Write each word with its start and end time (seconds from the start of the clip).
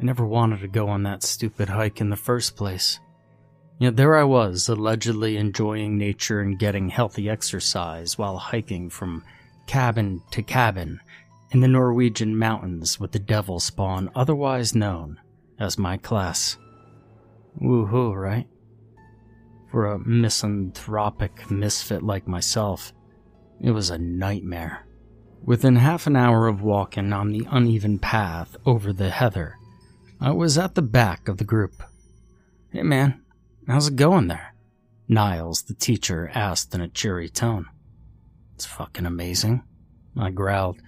I 0.00 0.04
never 0.04 0.24
wanted 0.24 0.60
to 0.60 0.68
go 0.68 0.88
on 0.88 1.02
that 1.02 1.22
stupid 1.22 1.68
hike 1.68 2.00
in 2.00 2.08
the 2.08 2.16
first 2.16 2.56
place. 2.56 2.98
Yet 3.78 3.96
there 3.96 4.16
I 4.16 4.24
was, 4.24 4.68
allegedly 4.68 5.36
enjoying 5.36 5.98
nature 5.98 6.40
and 6.40 6.58
getting 6.58 6.88
healthy 6.88 7.28
exercise 7.28 8.16
while 8.16 8.38
hiking 8.38 8.88
from 8.88 9.24
cabin 9.66 10.22
to 10.30 10.42
cabin 10.42 11.00
in 11.50 11.60
the 11.60 11.68
Norwegian 11.68 12.38
mountains 12.38 12.98
with 12.98 13.12
the 13.12 13.18
devil 13.18 13.60
spawn 13.60 14.10
otherwise 14.14 14.74
known 14.74 15.20
as 15.58 15.78
my 15.78 15.98
class. 15.98 16.56
Woohoo, 17.60 18.14
right? 18.14 18.48
For 19.70 19.86
a 19.86 19.98
misanthropic 19.98 21.50
misfit 21.50 22.02
like 22.02 22.26
myself, 22.26 22.94
it 23.60 23.72
was 23.72 23.90
a 23.90 23.98
nightmare. 23.98 24.86
Within 25.44 25.76
half 25.76 26.06
an 26.06 26.16
hour 26.16 26.48
of 26.48 26.62
walking 26.62 27.12
on 27.12 27.30
the 27.30 27.46
uneven 27.50 27.98
path 27.98 28.56
over 28.64 28.92
the 28.92 29.10
heather, 29.10 29.56
I 30.22 30.32
was 30.32 30.58
at 30.58 30.74
the 30.74 30.82
back 30.82 31.28
of 31.28 31.38
the 31.38 31.44
group. 31.44 31.82
Hey 32.70 32.82
man, 32.82 33.22
how's 33.66 33.88
it 33.88 33.96
going 33.96 34.26
there? 34.26 34.54
Niles, 35.08 35.62
the 35.62 35.72
teacher, 35.72 36.30
asked 36.34 36.74
in 36.74 36.82
a 36.82 36.88
cheery 36.88 37.30
tone. 37.30 37.64
It's 38.54 38.66
fucking 38.66 39.06
amazing, 39.06 39.62
I 40.18 40.28
growled. 40.28 40.82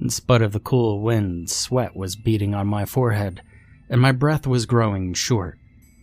In 0.00 0.10
spite 0.10 0.42
of 0.42 0.52
the 0.52 0.60
cool 0.60 1.00
wind, 1.00 1.50
sweat 1.50 1.96
was 1.96 2.14
beating 2.14 2.54
on 2.54 2.68
my 2.68 2.84
forehead, 2.84 3.42
and 3.90 4.00
my 4.00 4.12
breath 4.12 4.46
was 4.46 4.64
growing 4.64 5.12
short. 5.12 5.58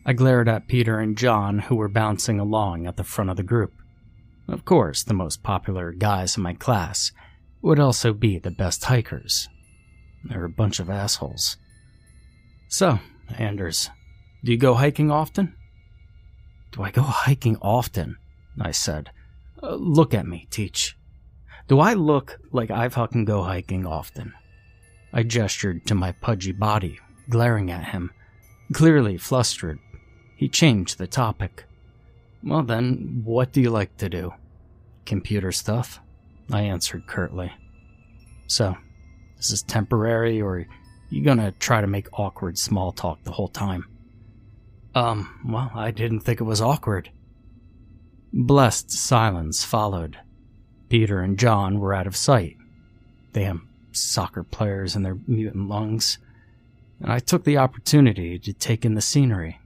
I 0.06 0.12
glared 0.12 0.50
at 0.50 0.68
Peter 0.68 1.00
and 1.00 1.18
John, 1.18 1.60
who 1.60 1.76
were 1.78 1.88
bouncing 1.88 2.42
along 2.42 2.88
at 2.88 2.98
the 2.98 3.06
front 3.06 3.30
of 3.30 3.38
the 3.38 3.44
group. 3.44 3.72
Of 4.50 4.66
course, 4.66 5.02
the 5.02 5.14
most 5.14 5.44
popular 5.44 5.94
guys 5.94 6.36
in 6.36 6.44
my 6.44 6.54
class 6.54 7.14
would 7.62 7.80
also 7.80 8.12
be 8.12 8.38
the 8.38 8.52
best 8.52 8.84
hikers. 8.84 9.48
They're 10.26 10.44
a 10.44 10.50
bunch 10.50 10.82
of 10.82 10.90
assholes. 10.90 11.56
So, 12.68 13.00
Anders, 13.38 13.90
do 14.44 14.52
you 14.52 14.58
go 14.58 14.74
hiking 14.74 15.12
often? 15.12 15.56
Do 16.72 16.84
I 16.84 16.92
go 16.92 17.02
hiking 17.02 17.58
often? 17.62 18.18
I 18.60 18.72
said. 18.72 19.12
Uh, 19.62 19.76
look 19.76 20.14
at 20.14 20.28
me, 20.28 20.48
Teach. 20.50 20.98
Do 21.68 21.80
I 21.80 21.94
look 21.94 22.40
like 22.52 22.70
I 22.70 22.90
fucking 22.90 23.26
go 23.26 23.44
hiking 23.44 23.88
often? 23.88 24.34
I 25.14 25.24
gestured 25.24 25.86
to 25.88 25.96
my 25.96 26.12
pudgy 26.12 26.52
body, 26.52 27.00
glaring 27.30 27.72
at 27.72 27.86
him. 27.86 28.12
Clearly 28.74 29.18
flustered, 29.18 29.80
he 30.36 30.50
changed 30.50 30.98
the 30.98 31.08
topic. 31.08 31.66
Well 32.44 32.64
then, 32.64 33.22
what 33.24 33.54
do 33.54 33.62
you 33.62 33.70
like 33.70 33.96
to 33.98 34.10
do? 34.10 34.34
Computer 35.06 35.52
stuff, 35.52 36.00
I 36.52 36.62
answered 36.64 37.08
curtly. 37.08 37.52
So, 38.48 38.76
this 39.38 39.52
is 39.52 39.64
temporary 39.64 40.42
or 40.42 40.66
you 41.16 41.24
gonna 41.24 41.52
try 41.54 41.82
to 41.82 41.88
make 41.88 42.08
awkward 42.14 42.58
small 42.58 42.92
talk 42.92 43.24
the 43.24 43.32
whole 43.32 43.48
time? 43.48 43.88
Um, 44.94 45.42
well, 45.48 45.72
I 45.74 45.92
didn't 45.92 46.22
think 46.22 46.40
it 46.40 46.46
was 46.46 46.62
awkward. 46.62 47.10
Blessed 48.32 48.92
silence 48.92 49.64
followed. 49.64 50.18
Peter 50.90 51.22
and 51.22 51.40
John 51.40 51.80
were 51.80 51.94
out 51.94 52.08
of 52.08 52.16
sight. 52.16 52.58
Damn 53.34 53.68
soccer 53.92 54.44
players 54.44 54.96
and 54.96 55.06
their 55.06 55.18
mutant 55.28 55.70
lungs. 55.70 56.18
And 57.00 57.12
I 57.12 57.20
took 57.20 57.44
the 57.44 57.58
opportunity 57.58 58.38
to 58.40 58.54
take 58.54 58.86
in 58.86 58.94
the 58.94 59.02
scenery. 59.02 59.60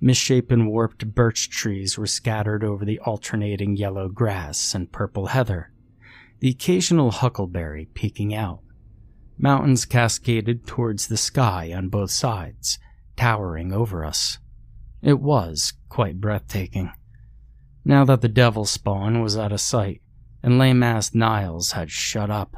Misshapen, 0.00 0.66
warped 0.66 1.14
birch 1.14 1.50
trees 1.50 1.98
were 1.98 2.06
scattered 2.06 2.64
over 2.64 2.84
the 2.84 2.98
alternating 3.00 3.76
yellow 3.76 4.08
grass 4.08 4.74
and 4.74 4.90
purple 4.90 5.26
heather, 5.26 5.70
the 6.38 6.48
occasional 6.48 7.10
huckleberry 7.10 7.86
peeking 7.92 8.34
out. 8.34 8.60
Mountains 9.42 9.86
cascaded 9.86 10.66
towards 10.66 11.08
the 11.08 11.16
sky 11.16 11.72
on 11.74 11.88
both 11.88 12.10
sides, 12.10 12.78
towering 13.16 13.72
over 13.72 14.04
us. 14.04 14.38
It 15.00 15.18
was 15.18 15.72
quite 15.88 16.20
breathtaking. 16.20 16.92
Now 17.82 18.04
that 18.04 18.20
the 18.20 18.28
devil 18.28 18.66
spawn 18.66 19.22
was 19.22 19.38
out 19.38 19.52
of 19.52 19.62
sight, 19.62 20.02
and 20.42 20.58
lame 20.58 20.82
ass 20.82 21.14
Niles 21.14 21.72
had 21.72 21.90
shut 21.90 22.30
up, 22.30 22.54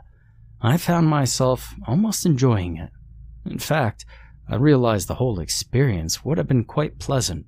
I 0.60 0.76
found 0.76 1.06
myself 1.06 1.72
almost 1.86 2.26
enjoying 2.26 2.78
it. 2.78 2.90
In 3.44 3.60
fact, 3.60 4.04
I 4.48 4.56
realized 4.56 5.06
the 5.06 5.14
whole 5.14 5.38
experience 5.38 6.24
would 6.24 6.36
have 6.36 6.48
been 6.48 6.64
quite 6.64 6.98
pleasant 6.98 7.46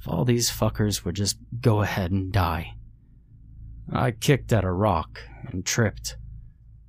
if 0.00 0.08
all 0.08 0.24
these 0.24 0.50
fuckers 0.50 1.04
would 1.04 1.14
just 1.14 1.38
go 1.60 1.82
ahead 1.82 2.10
and 2.10 2.32
die. 2.32 2.74
I 3.92 4.10
kicked 4.10 4.52
at 4.52 4.64
a 4.64 4.72
rock 4.72 5.20
and 5.46 5.64
tripped. 5.64 6.16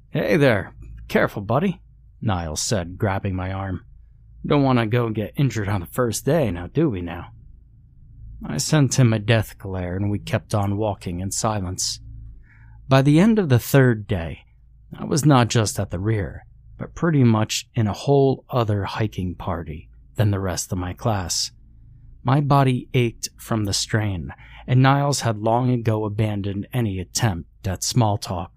Hey 0.10 0.38
there, 0.38 0.74
Careful, 1.08 1.42
buddy, 1.42 1.82
Niles 2.22 2.62
said, 2.62 2.98
grabbing 2.98 3.36
my 3.36 3.52
arm. 3.52 3.86
Don't 4.46 4.64
want 4.64 4.80
to 4.80 4.86
go 4.86 5.10
get 5.10 5.34
injured 5.36 5.70
on 5.70 5.82
the 5.82 5.88
first 5.88 6.26
day, 6.26 6.52
now 6.52 6.68
do 6.68 6.90
we 6.90 7.02
now? 7.02 7.32
I 8.46 8.58
sent 8.58 9.00
him 9.00 9.14
a 9.14 9.20
death 9.20 9.58
glare 9.58 9.96
and 9.96 10.12
we 10.12 10.20
kept 10.20 10.54
on 10.54 10.78
walking 10.78 11.20
in 11.20 11.32
silence. 11.32 12.00
By 12.88 13.02
the 13.02 13.20
end 13.20 13.40
of 13.40 13.50
the 13.50 13.60
third 13.60 14.08
day, 14.08 14.42
I 14.98 15.06
was 15.06 15.26
not 15.26 15.48
just 15.48 15.80
at 15.80 15.90
the 15.90 16.00
rear, 16.00 16.46
but 16.78 16.94
pretty 16.94 17.24
much 17.24 17.68
in 17.74 17.88
a 17.88 17.94
whole 17.94 18.46
other 18.50 18.84
hiking 18.84 19.36
party 19.36 19.90
than 20.16 20.32
the 20.32 20.40
rest 20.40 20.72
of 20.72 20.78
my 20.78 20.94
class. 20.94 21.52
My 22.24 22.42
body 22.42 22.90
ached 22.94 23.30
from 23.38 23.66
the 23.66 23.74
strain, 23.74 24.34
and 24.68 24.82
Niles 24.82 25.22
had 25.22 25.40
long 25.40 25.70
ago 25.70 26.06
abandoned 26.06 26.68
any 26.74 27.00
attempt 27.00 27.68
at 27.68 27.84
small 27.84 28.18
talk. 28.18 28.55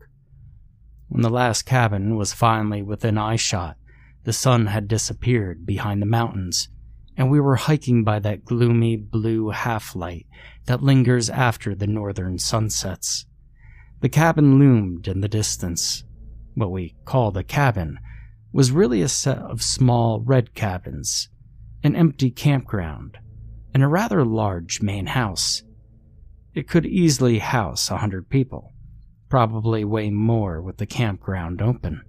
When 1.08 1.22
the 1.22 1.30
last 1.30 1.62
cabin 1.62 2.16
was 2.16 2.34
finally 2.34 2.82
within 2.82 3.16
eyeshot, 3.16 3.76
the 4.24 4.32
sun 4.32 4.66
had 4.66 4.88
disappeared 4.88 5.64
behind 5.64 6.02
the 6.02 6.06
mountains, 6.06 6.68
and 7.16 7.30
we 7.30 7.40
were 7.40 7.56
hiking 7.56 8.04
by 8.04 8.18
that 8.18 8.44
gloomy 8.44 8.96
blue 8.96 9.48
half 9.48 9.96
light 9.96 10.26
that 10.66 10.82
lingers 10.82 11.30
after 11.30 11.74
the 11.74 11.86
northern 11.86 12.38
sunsets. 12.38 13.24
The 14.00 14.10
cabin 14.10 14.58
loomed 14.58 15.08
in 15.08 15.20
the 15.20 15.28
distance. 15.28 16.04
What 16.54 16.70
we 16.70 16.94
called 17.06 17.38
a 17.38 17.42
cabin 17.42 17.98
was 18.52 18.70
really 18.70 19.00
a 19.00 19.08
set 19.08 19.38
of 19.38 19.62
small 19.62 20.20
red 20.20 20.54
cabins, 20.54 21.30
an 21.82 21.96
empty 21.96 22.30
campground, 22.30 23.16
and 23.72 23.82
a 23.82 23.88
rather 23.88 24.26
large 24.26 24.82
main 24.82 25.06
house. 25.06 25.62
It 26.54 26.68
could 26.68 26.84
easily 26.84 27.38
house 27.38 27.90
a 27.90 27.96
hundred 27.96 28.28
people 28.28 28.74
probably 29.28 29.84
way 29.84 30.10
more 30.10 30.60
with 30.60 30.78
the 30.78 30.86
campground 30.86 31.60
open. 31.60 32.02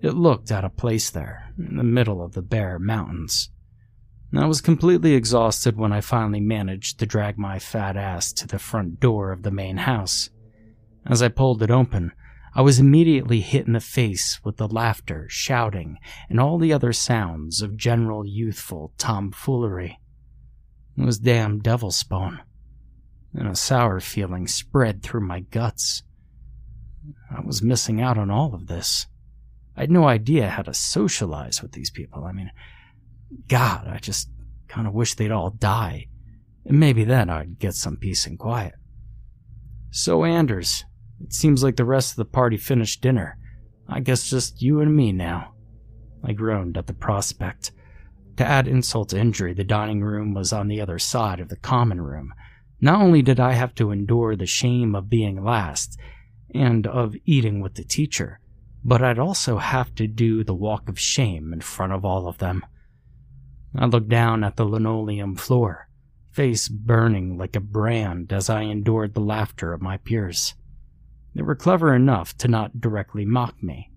It 0.00 0.14
looked 0.14 0.50
out 0.50 0.64
of 0.64 0.76
place 0.76 1.10
there, 1.10 1.52
in 1.58 1.76
the 1.76 1.84
middle 1.84 2.22
of 2.22 2.32
the 2.32 2.42
bare 2.42 2.78
mountains. 2.78 3.50
I 4.34 4.46
was 4.46 4.60
completely 4.60 5.14
exhausted 5.14 5.76
when 5.76 5.92
I 5.92 6.00
finally 6.00 6.40
managed 6.40 6.98
to 6.98 7.06
drag 7.06 7.38
my 7.38 7.58
fat 7.58 7.96
ass 7.96 8.32
to 8.34 8.46
the 8.46 8.58
front 8.58 8.98
door 8.98 9.30
of 9.30 9.42
the 9.42 9.50
main 9.50 9.76
house. 9.76 10.30
As 11.06 11.22
I 11.22 11.28
pulled 11.28 11.62
it 11.62 11.70
open, 11.70 12.12
I 12.54 12.62
was 12.62 12.78
immediately 12.78 13.40
hit 13.40 13.66
in 13.66 13.74
the 13.74 13.80
face 13.80 14.40
with 14.44 14.56
the 14.56 14.68
laughter, 14.68 15.26
shouting, 15.28 15.98
and 16.28 16.40
all 16.40 16.58
the 16.58 16.72
other 16.72 16.92
sounds 16.92 17.62
of 17.62 17.76
general 17.76 18.26
youthful 18.26 18.92
tomfoolery. 18.98 19.98
It 20.96 21.04
was 21.04 21.18
damn 21.18 21.60
devil 21.60 21.90
spawn, 21.90 22.40
and 23.34 23.48
a 23.48 23.54
sour 23.54 24.00
feeling 24.00 24.46
spread 24.46 25.02
through 25.02 25.26
my 25.26 25.40
guts. 25.40 26.02
I 27.30 27.40
was 27.40 27.62
missing 27.62 28.00
out 28.00 28.18
on 28.18 28.30
all 28.30 28.54
of 28.54 28.66
this. 28.66 29.06
I 29.76 29.80
had 29.80 29.90
no 29.90 30.06
idea 30.06 30.50
how 30.50 30.62
to 30.62 30.74
socialize 30.74 31.62
with 31.62 31.72
these 31.72 31.90
people. 31.90 32.24
I 32.24 32.32
mean, 32.32 32.50
God, 33.48 33.88
I 33.88 33.98
just 33.98 34.28
kind 34.68 34.86
of 34.86 34.92
wish 34.92 35.14
they'd 35.14 35.30
all 35.30 35.50
die. 35.50 36.08
And 36.64 36.78
maybe 36.78 37.04
then 37.04 37.30
I'd 37.30 37.58
get 37.58 37.74
some 37.74 37.96
peace 37.96 38.26
and 38.26 38.38
quiet. 38.38 38.74
So, 39.90 40.24
Anders, 40.24 40.84
it 41.20 41.32
seems 41.32 41.62
like 41.62 41.76
the 41.76 41.84
rest 41.84 42.12
of 42.12 42.16
the 42.16 42.24
party 42.24 42.56
finished 42.56 43.02
dinner. 43.02 43.38
I 43.88 44.00
guess 44.00 44.30
just 44.30 44.62
you 44.62 44.80
and 44.80 44.94
me 44.94 45.12
now. 45.12 45.54
I 46.24 46.32
groaned 46.32 46.76
at 46.76 46.86
the 46.86 46.94
prospect. 46.94 47.72
To 48.36 48.44
add 48.44 48.66
insult 48.66 49.10
to 49.10 49.18
injury, 49.18 49.52
the 49.52 49.64
dining 49.64 50.02
room 50.02 50.34
was 50.34 50.52
on 50.52 50.68
the 50.68 50.80
other 50.80 50.98
side 50.98 51.40
of 51.40 51.48
the 51.48 51.56
common 51.56 52.00
room. 52.00 52.32
Not 52.80 53.00
only 53.00 53.22
did 53.22 53.38
I 53.38 53.52
have 53.52 53.74
to 53.76 53.90
endure 53.90 54.34
the 54.34 54.46
shame 54.46 54.94
of 54.94 55.10
being 55.10 55.44
last, 55.44 55.98
and 56.54 56.86
of 56.86 57.16
eating 57.24 57.60
with 57.60 57.74
the 57.74 57.84
teacher, 57.84 58.40
but 58.84 59.02
I'd 59.02 59.18
also 59.18 59.58
have 59.58 59.94
to 59.96 60.06
do 60.06 60.44
the 60.44 60.54
walk 60.54 60.88
of 60.88 60.98
shame 60.98 61.52
in 61.52 61.60
front 61.60 61.92
of 61.92 62.04
all 62.04 62.28
of 62.28 62.38
them. 62.38 62.64
I 63.74 63.86
looked 63.86 64.08
down 64.08 64.44
at 64.44 64.56
the 64.56 64.64
linoleum 64.64 65.36
floor, 65.36 65.88
face 66.30 66.68
burning 66.68 67.38
like 67.38 67.56
a 67.56 67.60
brand 67.60 68.32
as 68.32 68.50
I 68.50 68.62
endured 68.62 69.14
the 69.14 69.20
laughter 69.20 69.72
of 69.72 69.80
my 69.80 69.96
peers. 69.96 70.54
They 71.34 71.42
were 71.42 71.54
clever 71.54 71.94
enough 71.94 72.36
to 72.38 72.48
not 72.48 72.80
directly 72.80 73.24
mock 73.24 73.62
me, 73.62 73.90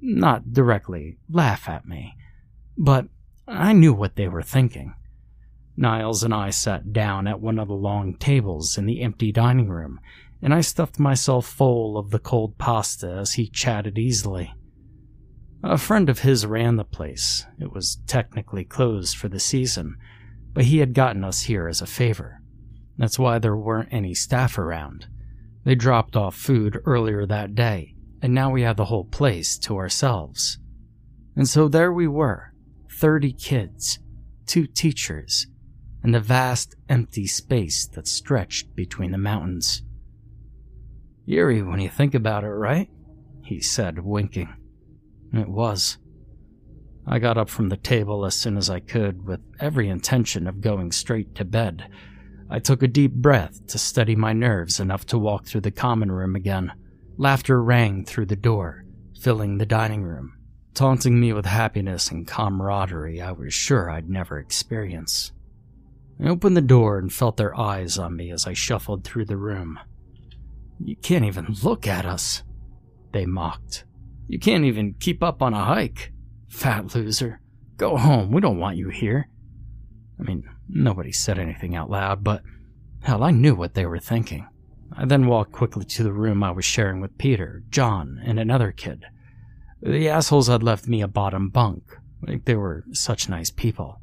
not 0.00 0.52
directly 0.52 1.18
laugh 1.30 1.68
at 1.68 1.86
me, 1.86 2.16
but 2.76 3.06
I 3.46 3.72
knew 3.72 3.92
what 3.92 4.16
they 4.16 4.28
were 4.28 4.42
thinking. 4.42 4.94
Niles 5.76 6.22
and 6.22 6.34
I 6.34 6.50
sat 6.50 6.92
down 6.92 7.26
at 7.26 7.40
one 7.40 7.58
of 7.58 7.68
the 7.68 7.74
long 7.74 8.14
tables 8.14 8.76
in 8.76 8.86
the 8.86 9.00
empty 9.02 9.32
dining 9.32 9.68
room, 9.68 10.00
and 10.42 10.52
I 10.52 10.60
stuffed 10.60 10.98
myself 10.98 11.46
full 11.46 11.96
of 11.96 12.10
the 12.10 12.18
cold 12.18 12.58
pasta 12.58 13.08
as 13.08 13.34
he 13.34 13.48
chatted 13.48 13.96
easily. 13.96 14.52
A 15.62 15.78
friend 15.78 16.10
of 16.10 16.18
his 16.20 16.44
ran 16.44 16.76
the 16.76 16.84
place. 16.84 17.46
It 17.60 17.72
was 17.72 18.00
technically 18.08 18.64
closed 18.64 19.16
for 19.16 19.28
the 19.28 19.38
season, 19.38 19.96
but 20.52 20.64
he 20.64 20.78
had 20.78 20.92
gotten 20.92 21.22
us 21.22 21.42
here 21.42 21.68
as 21.68 21.80
a 21.80 21.86
favor. 21.86 22.40
That's 22.98 23.18
why 23.18 23.38
there 23.38 23.56
weren't 23.56 23.92
any 23.92 24.14
staff 24.14 24.58
around. 24.58 25.06
They 25.64 25.76
dropped 25.76 26.16
off 26.16 26.34
food 26.34 26.80
earlier 26.84 27.24
that 27.26 27.54
day, 27.54 27.94
and 28.20 28.34
now 28.34 28.50
we 28.50 28.62
had 28.62 28.76
the 28.76 28.86
whole 28.86 29.04
place 29.04 29.56
to 29.58 29.76
ourselves. 29.76 30.58
And 31.36 31.48
so 31.48 31.68
there 31.68 31.92
we 31.92 32.08
were 32.08 32.52
30 32.90 33.32
kids, 33.32 34.00
two 34.46 34.66
teachers, 34.66 35.46
and 36.02 36.12
the 36.12 36.20
vast 36.20 36.74
empty 36.88 37.28
space 37.28 37.86
that 37.86 38.08
stretched 38.08 38.74
between 38.74 39.12
the 39.12 39.18
mountains. 39.18 39.82
Eerie 41.26 41.62
when 41.62 41.80
you 41.80 41.88
think 41.88 42.14
about 42.14 42.44
it, 42.44 42.48
right? 42.48 42.90
He 43.44 43.60
said, 43.60 43.98
winking. 43.98 44.54
It 45.32 45.48
was. 45.48 45.98
I 47.06 47.18
got 47.18 47.38
up 47.38 47.48
from 47.48 47.68
the 47.68 47.76
table 47.76 48.24
as 48.24 48.34
soon 48.34 48.56
as 48.56 48.70
I 48.70 48.80
could, 48.80 49.26
with 49.26 49.40
every 49.58 49.88
intention 49.88 50.46
of 50.46 50.60
going 50.60 50.92
straight 50.92 51.34
to 51.36 51.44
bed. 51.44 51.88
I 52.48 52.58
took 52.58 52.82
a 52.82 52.88
deep 52.88 53.12
breath 53.12 53.66
to 53.68 53.78
steady 53.78 54.14
my 54.14 54.32
nerves 54.32 54.78
enough 54.78 55.06
to 55.06 55.18
walk 55.18 55.46
through 55.46 55.62
the 55.62 55.70
common 55.70 56.12
room 56.12 56.36
again. 56.36 56.72
Laughter 57.16 57.62
rang 57.62 58.04
through 58.04 58.26
the 58.26 58.36
door, 58.36 58.84
filling 59.20 59.58
the 59.58 59.66
dining 59.66 60.02
room, 60.02 60.34
taunting 60.74 61.18
me 61.18 61.32
with 61.32 61.46
happiness 61.46 62.10
and 62.10 62.26
camaraderie 62.26 63.20
I 63.20 63.32
was 63.32 63.54
sure 63.54 63.90
I'd 63.90 64.08
never 64.08 64.38
experience. 64.38 65.32
I 66.22 66.28
opened 66.28 66.56
the 66.56 66.60
door 66.60 66.98
and 66.98 67.12
felt 67.12 67.36
their 67.36 67.58
eyes 67.58 67.98
on 67.98 68.16
me 68.16 68.30
as 68.30 68.46
I 68.46 68.52
shuffled 68.52 69.02
through 69.02 69.24
the 69.24 69.36
room. 69.36 69.78
You 70.84 70.96
can't 70.96 71.24
even 71.24 71.54
look 71.62 71.86
at 71.86 72.04
us, 72.04 72.42
they 73.12 73.26
mocked. 73.26 73.84
You 74.28 74.38
can't 74.38 74.64
even 74.64 74.94
keep 74.94 75.22
up 75.22 75.42
on 75.42 75.54
a 75.54 75.64
hike. 75.64 76.12
Fat 76.48 76.94
loser. 76.94 77.40
Go 77.76 77.96
home, 77.96 78.30
we 78.32 78.40
don't 78.40 78.58
want 78.58 78.76
you 78.76 78.88
here. 78.88 79.28
I 80.18 80.22
mean, 80.22 80.44
nobody 80.68 81.12
said 81.12 81.38
anything 81.38 81.74
out 81.74 81.90
loud, 81.90 82.22
but 82.22 82.42
hell, 83.02 83.22
I 83.22 83.30
knew 83.30 83.54
what 83.54 83.74
they 83.74 83.86
were 83.86 83.98
thinking. 83.98 84.46
I 84.96 85.04
then 85.06 85.26
walked 85.26 85.52
quickly 85.52 85.84
to 85.86 86.02
the 86.02 86.12
room 86.12 86.42
I 86.42 86.50
was 86.50 86.64
sharing 86.64 87.00
with 87.00 87.16
Peter, 87.16 87.62
John, 87.70 88.20
and 88.24 88.38
another 88.38 88.72
kid. 88.72 89.04
The 89.80 90.08
assholes 90.08 90.48
had 90.48 90.62
left 90.62 90.86
me 90.86 91.00
a 91.00 91.08
bottom 91.08 91.48
bunk, 91.48 91.96
like 92.26 92.44
they 92.44 92.54
were 92.54 92.84
such 92.92 93.28
nice 93.28 93.50
people. 93.50 94.00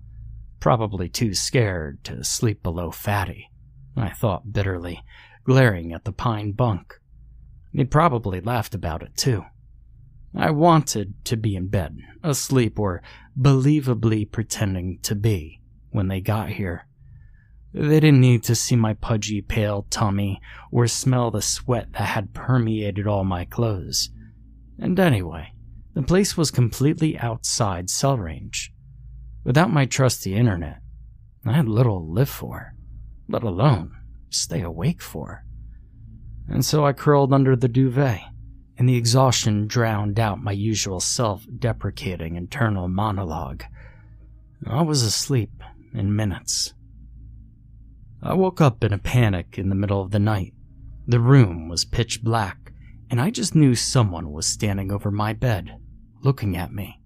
Probably 0.60 1.08
too 1.08 1.34
scared 1.34 2.04
to 2.06 2.24
sleep 2.24 2.64
below 2.64 2.92
Fatty, 2.92 3.50
I 3.96 4.10
thought 4.10 4.52
bitterly, 4.52 5.04
glaring 5.50 5.92
at 5.92 6.06
the 6.06 6.12
pine 6.12 6.52
bunk. 6.52 7.00
They'd 7.74 7.90
probably 7.90 8.40
laughed 8.40 8.76
about 8.76 9.02
it 9.02 9.18
too. 9.18 9.46
I 10.38 10.52
wanted 10.52 11.26
to 11.26 11.38
be 11.38 11.56
in 11.56 11.70
bed, 11.70 11.98
asleep, 12.24 12.78
or 12.78 13.02
believably 13.36 14.32
pretending 14.32 15.00
to 15.02 15.16
be 15.16 15.60
when 15.90 16.08
they 16.08 16.22
got 16.22 16.50
here. 16.50 16.86
They 17.74 18.00
didn't 18.00 18.22
need 18.22 18.44
to 18.44 18.54
see 18.54 18.76
my 18.76 18.94
pudgy, 18.94 19.42
pale 19.42 19.88
tummy 19.90 20.40
or 20.72 20.86
smell 20.86 21.32
the 21.32 21.42
sweat 21.42 21.94
that 21.94 22.10
had 22.10 22.36
permeated 22.36 23.08
all 23.08 23.24
my 23.24 23.46
clothes. 23.46 24.12
And 24.78 25.00
anyway, 25.00 25.54
the 25.96 26.04
place 26.04 26.38
was 26.38 26.52
completely 26.52 27.18
outside 27.18 27.90
cell 27.90 28.20
range. 28.20 28.72
Without 29.44 29.74
my 29.74 29.88
trusty 29.88 30.36
internet, 30.36 30.78
I 31.44 31.54
had 31.54 31.68
little 31.68 32.02
to 32.02 32.12
live 32.12 32.30
for, 32.30 32.76
let 33.28 33.42
alone 33.42 33.96
stay 34.30 34.62
awake 34.62 35.02
for. 35.02 35.44
And 36.48 36.66
so 36.66 36.86
I 36.86 36.94
curled 36.94 37.34
under 37.34 37.56
the 37.56 37.68
duvet, 37.68 38.22
and 38.78 38.88
the 38.88 38.96
exhaustion 38.96 39.68
drowned 39.68 40.20
out 40.20 40.42
my 40.42 40.52
usual 40.52 41.00
self 41.00 41.46
deprecating 41.58 42.36
internal 42.36 42.88
monologue. 42.88 43.64
I 44.66 44.82
was 44.82 45.04
asleep 45.04 45.64
in 45.94 46.16
minutes. 46.16 46.74
I 48.22 48.34
woke 48.34 48.60
up 48.60 48.84
in 48.84 48.92
a 48.92 48.98
panic 48.98 49.58
in 49.58 49.70
the 49.70 49.76
middle 49.76 50.02
of 50.02 50.12
the 50.12 50.20
night. 50.20 50.54
The 51.08 51.20
room 51.20 51.70
was 51.70 51.86
pitch 51.86 52.22
black, 52.24 52.74
and 53.10 53.22
I 53.22 53.30
just 53.30 53.56
knew 53.56 53.76
someone 53.76 54.32
was 54.32 54.46
standing 54.46 54.92
over 54.92 55.10
my 55.10 55.34
bed, 55.34 55.78
looking 56.22 56.58
at 56.58 56.74
me. 56.74 57.00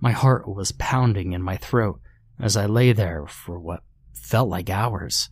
My 0.00 0.12
heart 0.12 0.48
was 0.48 0.72
pounding 0.72 1.32
in 1.32 1.42
my 1.42 1.56
throat 1.56 2.00
as 2.40 2.56
I 2.56 2.66
lay 2.66 2.92
there 2.92 3.26
for 3.26 3.58
what 3.58 3.82
felt 4.14 4.48
like 4.48 4.70
hours. 4.70 5.30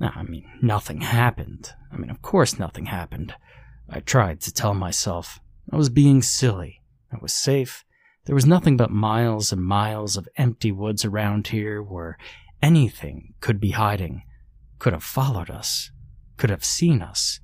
I 0.00 0.22
mean, 0.22 0.44
nothing 0.60 1.00
happened. 1.00 1.72
I 1.92 1.96
mean, 1.96 2.10
of 2.10 2.22
course 2.22 2.58
nothing 2.58 2.86
happened. 2.86 3.34
I 3.88 4.00
tried 4.00 4.40
to 4.42 4.52
tell 4.52 4.74
myself. 4.74 5.40
I 5.72 5.76
was 5.76 5.88
being 5.88 6.22
silly. 6.22 6.82
I 7.12 7.16
was 7.20 7.32
safe. 7.32 7.84
There 8.26 8.34
was 8.34 8.46
nothing 8.46 8.76
but 8.76 8.90
miles 8.90 9.52
and 9.52 9.62
miles 9.62 10.16
of 10.16 10.28
empty 10.36 10.72
woods 10.72 11.04
around 11.04 11.48
here 11.48 11.82
where 11.82 12.18
anything 12.60 13.34
could 13.40 13.60
be 13.60 13.70
hiding, 13.70 14.22
could 14.78 14.92
have 14.92 15.04
followed 15.04 15.50
us, 15.50 15.90
could 16.36 16.50
have 16.50 16.64
seen 16.64 17.00
us. 17.00 17.40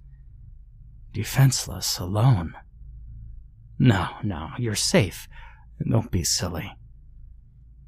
Defenseless, 1.12 1.98
alone. 1.98 2.54
No, 3.78 4.08
no, 4.22 4.50
you're 4.58 4.74
safe. 4.74 5.28
Don't 5.88 6.10
be 6.10 6.24
silly. 6.24 6.72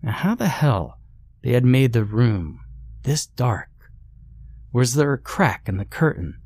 Now, 0.02 0.12
how 0.12 0.34
the 0.34 0.48
hell 0.48 0.98
they 1.42 1.52
had 1.52 1.64
made 1.64 1.92
the 1.92 2.04
room 2.04 2.60
this 3.02 3.26
dark? 3.26 3.68
Was 4.74 4.94
there 4.94 5.12
a 5.12 5.18
crack 5.18 5.68
in 5.68 5.76
the 5.76 5.84
curtain? 5.84 6.40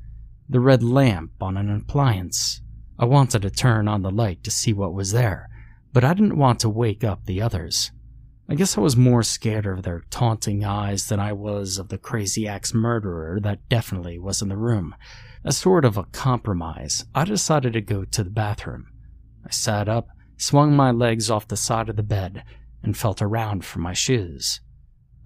The 0.47 0.59
red 0.59 0.83
lamp 0.83 1.31
on 1.41 1.57
an 1.57 1.75
appliance? 1.75 2.61
I 2.99 3.05
wanted 3.05 3.41
to 3.41 3.49
turn 3.49 3.87
on 3.87 4.03
the 4.03 4.11
light 4.11 4.43
to 4.43 4.51
see 4.51 4.71
what 4.71 4.93
was 4.93 5.13
there, 5.13 5.49
but 5.93 6.03
I 6.03 6.13
didn't 6.13 6.37
want 6.37 6.59
to 6.59 6.69
wake 6.69 7.03
up 7.03 7.25
the 7.25 7.41
others. 7.41 7.89
I 8.47 8.53
guess 8.53 8.77
I 8.77 8.81
was 8.81 8.95
more 8.95 9.23
scared 9.23 9.65
of 9.65 9.81
their 9.81 10.03
taunting 10.11 10.63
eyes 10.63 11.07
than 11.07 11.19
I 11.19 11.33
was 11.33 11.79
of 11.79 11.89
the 11.89 11.97
crazy 11.97 12.47
axe 12.47 12.71
murderer 12.71 13.39
that 13.39 13.67
definitely 13.67 14.19
was 14.19 14.43
in 14.43 14.49
the 14.49 14.57
room. 14.57 14.93
As 15.43 15.57
sort 15.57 15.83
of 15.83 15.97
a 15.97 16.03
compromise, 16.03 17.05
I 17.15 17.25
decided 17.25 17.73
to 17.73 17.81
go 17.81 18.05
to 18.05 18.23
the 18.23 18.29
bathroom. 18.29 18.91
I 19.43 19.49
sat 19.49 19.89
up, 19.89 20.07
swung 20.37 20.75
my 20.75 20.91
legs 20.91 21.31
off 21.31 21.47
the 21.47 21.57
side 21.57 21.89
of 21.89 21.95
the 21.95 22.03
bed, 22.03 22.43
and 22.83 22.95
felt 22.95 23.23
around 23.23 23.65
for 23.65 23.79
my 23.79 23.93
shoes. 23.93 24.61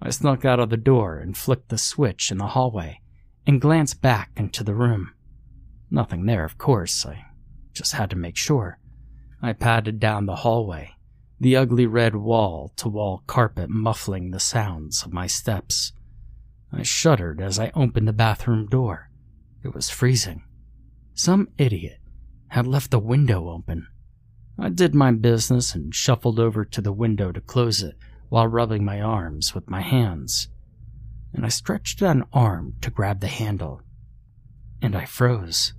I 0.06 0.10
snuck 0.10 0.44
out 0.44 0.60
of 0.60 0.68
the 0.68 0.76
door 0.76 1.16
and 1.18 1.34
flicked 1.34 1.70
the 1.70 1.78
switch 1.78 2.30
in 2.30 2.36
the 2.36 2.48
hallway 2.48 3.00
and 3.46 3.58
glanced 3.58 4.02
back 4.02 4.32
into 4.36 4.62
the 4.62 4.74
room. 4.74 5.14
Nothing 5.90 6.26
there, 6.26 6.44
of 6.44 6.58
course. 6.58 7.06
I 7.06 7.24
just 7.72 7.92
had 7.92 8.10
to 8.10 8.16
make 8.16 8.36
sure. 8.36 8.78
I 9.40 9.54
padded 9.54 9.98
down 9.98 10.26
the 10.26 10.36
hallway, 10.36 10.90
the 11.40 11.56
ugly 11.56 11.86
red 11.86 12.16
wall 12.16 12.74
to 12.76 12.88
wall 12.90 13.22
carpet 13.26 13.70
muffling 13.70 14.30
the 14.30 14.40
sounds 14.40 15.04
of 15.04 15.12
my 15.14 15.26
steps. 15.26 15.94
I 16.70 16.82
shuddered 16.82 17.40
as 17.40 17.58
I 17.58 17.72
opened 17.74 18.06
the 18.06 18.12
bathroom 18.12 18.66
door. 18.66 19.10
It 19.64 19.74
was 19.74 19.88
freezing. 19.88 20.44
Some 21.14 21.48
idiot 21.56 22.00
had 22.48 22.66
left 22.66 22.90
the 22.90 22.98
window 22.98 23.48
open. 23.48 23.86
I 24.58 24.68
did 24.68 24.94
my 24.94 25.12
business 25.12 25.74
and 25.74 25.94
shuffled 25.94 26.38
over 26.38 26.66
to 26.66 26.82
the 26.82 26.92
window 26.92 27.32
to 27.32 27.40
close 27.40 27.82
it 27.82 27.96
while 28.34 28.48
rubbing 28.48 28.84
my 28.84 29.00
arms 29.00 29.54
with 29.54 29.70
my 29.70 29.80
hands. 29.80 30.48
And 31.32 31.46
I 31.46 31.48
stretched 31.50 32.02
an 32.02 32.24
arm 32.32 32.74
to 32.80 32.90
grab 32.90 33.20
the 33.20 33.28
handle. 33.28 33.80
And 34.82 34.96
I 34.96 35.04
froze. 35.04 35.72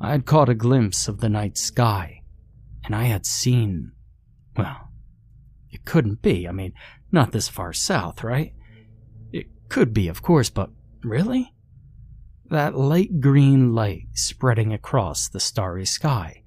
I 0.00 0.10
had 0.10 0.26
caught 0.26 0.48
a 0.48 0.56
glimpse 0.56 1.06
of 1.06 1.20
the 1.20 1.28
night 1.28 1.56
sky, 1.56 2.22
and 2.82 2.96
I 2.96 3.04
had 3.04 3.26
seen. 3.26 3.92
Well, 4.56 4.88
it 5.70 5.84
couldn't 5.84 6.20
be. 6.20 6.48
I 6.48 6.50
mean, 6.50 6.72
not 7.12 7.30
this 7.30 7.48
far 7.48 7.72
south, 7.72 8.24
right? 8.24 8.52
It 9.32 9.46
could 9.68 9.94
be, 9.94 10.08
of 10.08 10.22
course, 10.22 10.50
but 10.50 10.70
really? 11.04 11.54
That 12.46 12.76
light 12.76 13.20
green 13.20 13.72
light 13.72 14.08
spreading 14.14 14.72
across 14.72 15.28
the 15.28 15.38
starry 15.38 15.86
sky. 15.86 16.42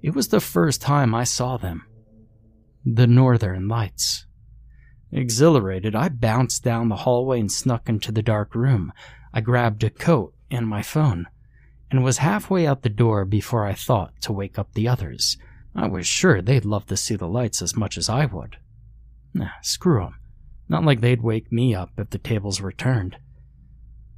It 0.00 0.14
was 0.14 0.28
the 0.28 0.38
first 0.38 0.80
time 0.80 1.12
I 1.12 1.24
saw 1.24 1.56
them. 1.56 1.86
The 2.88 3.08
Northern 3.08 3.66
Lights. 3.66 4.26
Exhilarated, 5.10 5.96
I 5.96 6.08
bounced 6.08 6.62
down 6.62 6.88
the 6.88 6.98
hallway 6.98 7.40
and 7.40 7.50
snuck 7.50 7.88
into 7.88 8.12
the 8.12 8.22
dark 8.22 8.54
room. 8.54 8.92
I 9.34 9.40
grabbed 9.40 9.82
a 9.82 9.90
coat 9.90 10.34
and 10.52 10.68
my 10.68 10.82
phone. 10.82 11.26
and 11.90 12.04
was 12.04 12.18
halfway 12.18 12.64
out 12.64 12.82
the 12.82 12.88
door 12.88 13.24
before 13.24 13.66
I 13.66 13.74
thought 13.74 14.12
to 14.20 14.32
wake 14.32 14.56
up 14.56 14.72
the 14.74 14.86
others. 14.86 15.36
I 15.74 15.88
was 15.88 16.06
sure 16.06 16.40
they'd 16.40 16.64
love 16.64 16.86
to 16.86 16.96
see 16.96 17.16
the 17.16 17.26
lights 17.26 17.60
as 17.60 17.76
much 17.76 17.98
as 17.98 18.08
I 18.08 18.26
would. 18.26 18.56
Nah, 19.34 19.50
screw 19.62 20.04
'em. 20.04 20.14
Not 20.68 20.84
like 20.84 21.00
they'd 21.00 21.22
wake 21.22 21.50
me 21.50 21.74
up 21.74 21.90
if 21.98 22.10
the 22.10 22.18
tables 22.18 22.60
were 22.60 22.70
turned. 22.70 23.16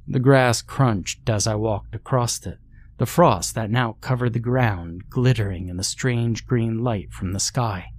The 0.07 0.19
grass 0.19 0.61
crunched 0.61 1.27
as 1.27 1.47
I 1.47 1.55
walked 1.55 1.95
across 1.95 2.45
it, 2.45 2.59
the 2.99 3.07
frost 3.07 3.55
that 3.55 3.71
now 3.71 3.93
covered 3.93 4.33
the 4.33 4.39
ground 4.39 5.09
glittering 5.09 5.69
in 5.69 5.77
the 5.77 5.83
strange 5.83 6.45
green 6.45 6.83
light 6.83 7.11
from 7.11 7.33
the 7.33 7.39
sky. 7.39 7.93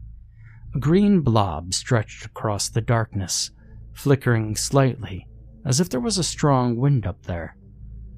A 0.72 0.78
green 0.78 1.20
blob 1.20 1.74
stretched 1.74 2.24
across 2.24 2.68
the 2.68 2.80
darkness, 2.80 3.50
flickering 3.92 4.54
slightly, 4.54 5.26
as 5.64 5.80
if 5.80 5.90
there 5.90 6.00
was 6.00 6.16
a 6.16 6.24
strong 6.24 6.76
wind 6.76 7.06
up 7.06 7.24
there. 7.24 7.56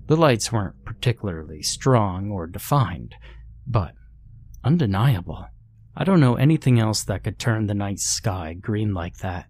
The 0.06 0.16
lights 0.16 0.52
weren't 0.52 0.84
particularly 0.84 1.62
strong 1.62 2.30
or 2.30 2.46
defined, 2.46 3.14
but 3.66 3.94
undeniable. 4.62 5.46
I 5.96 6.04
don't 6.04 6.20
know 6.20 6.34
anything 6.34 6.78
else 6.78 7.02
that 7.04 7.24
could 7.24 7.38
turn 7.38 7.66
the 7.66 7.74
night 7.74 8.00
sky 8.00 8.52
green 8.52 8.92
like 8.92 9.18
that. 9.18 9.46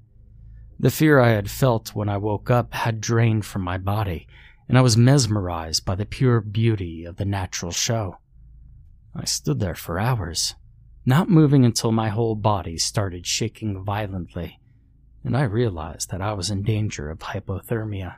The 0.78 0.90
fear 0.90 1.18
I 1.18 1.30
had 1.30 1.50
felt 1.50 1.94
when 1.94 2.08
I 2.08 2.16
woke 2.18 2.50
up 2.50 2.72
had 2.72 3.00
drained 3.00 3.44
from 3.44 3.62
my 3.62 3.78
body, 3.78 4.28
and 4.68 4.78
I 4.78 4.80
was 4.80 4.96
mesmerized 4.96 5.84
by 5.84 5.96
the 5.96 6.06
pure 6.06 6.40
beauty 6.40 7.04
of 7.04 7.16
the 7.16 7.24
natural 7.24 7.72
show. 7.72 8.18
I 9.14 9.24
stood 9.24 9.58
there 9.58 9.74
for 9.74 9.98
hours, 9.98 10.54
not 11.04 11.28
moving 11.28 11.64
until 11.64 11.92
my 11.92 12.08
whole 12.08 12.34
body 12.34 12.78
started 12.78 13.26
shaking 13.26 13.84
violently, 13.84 14.60
and 15.24 15.36
I 15.36 15.42
realized 15.42 16.10
that 16.10 16.20
I 16.20 16.32
was 16.32 16.50
in 16.50 16.62
danger 16.62 17.10
of 17.10 17.18
hypothermia. 17.18 18.16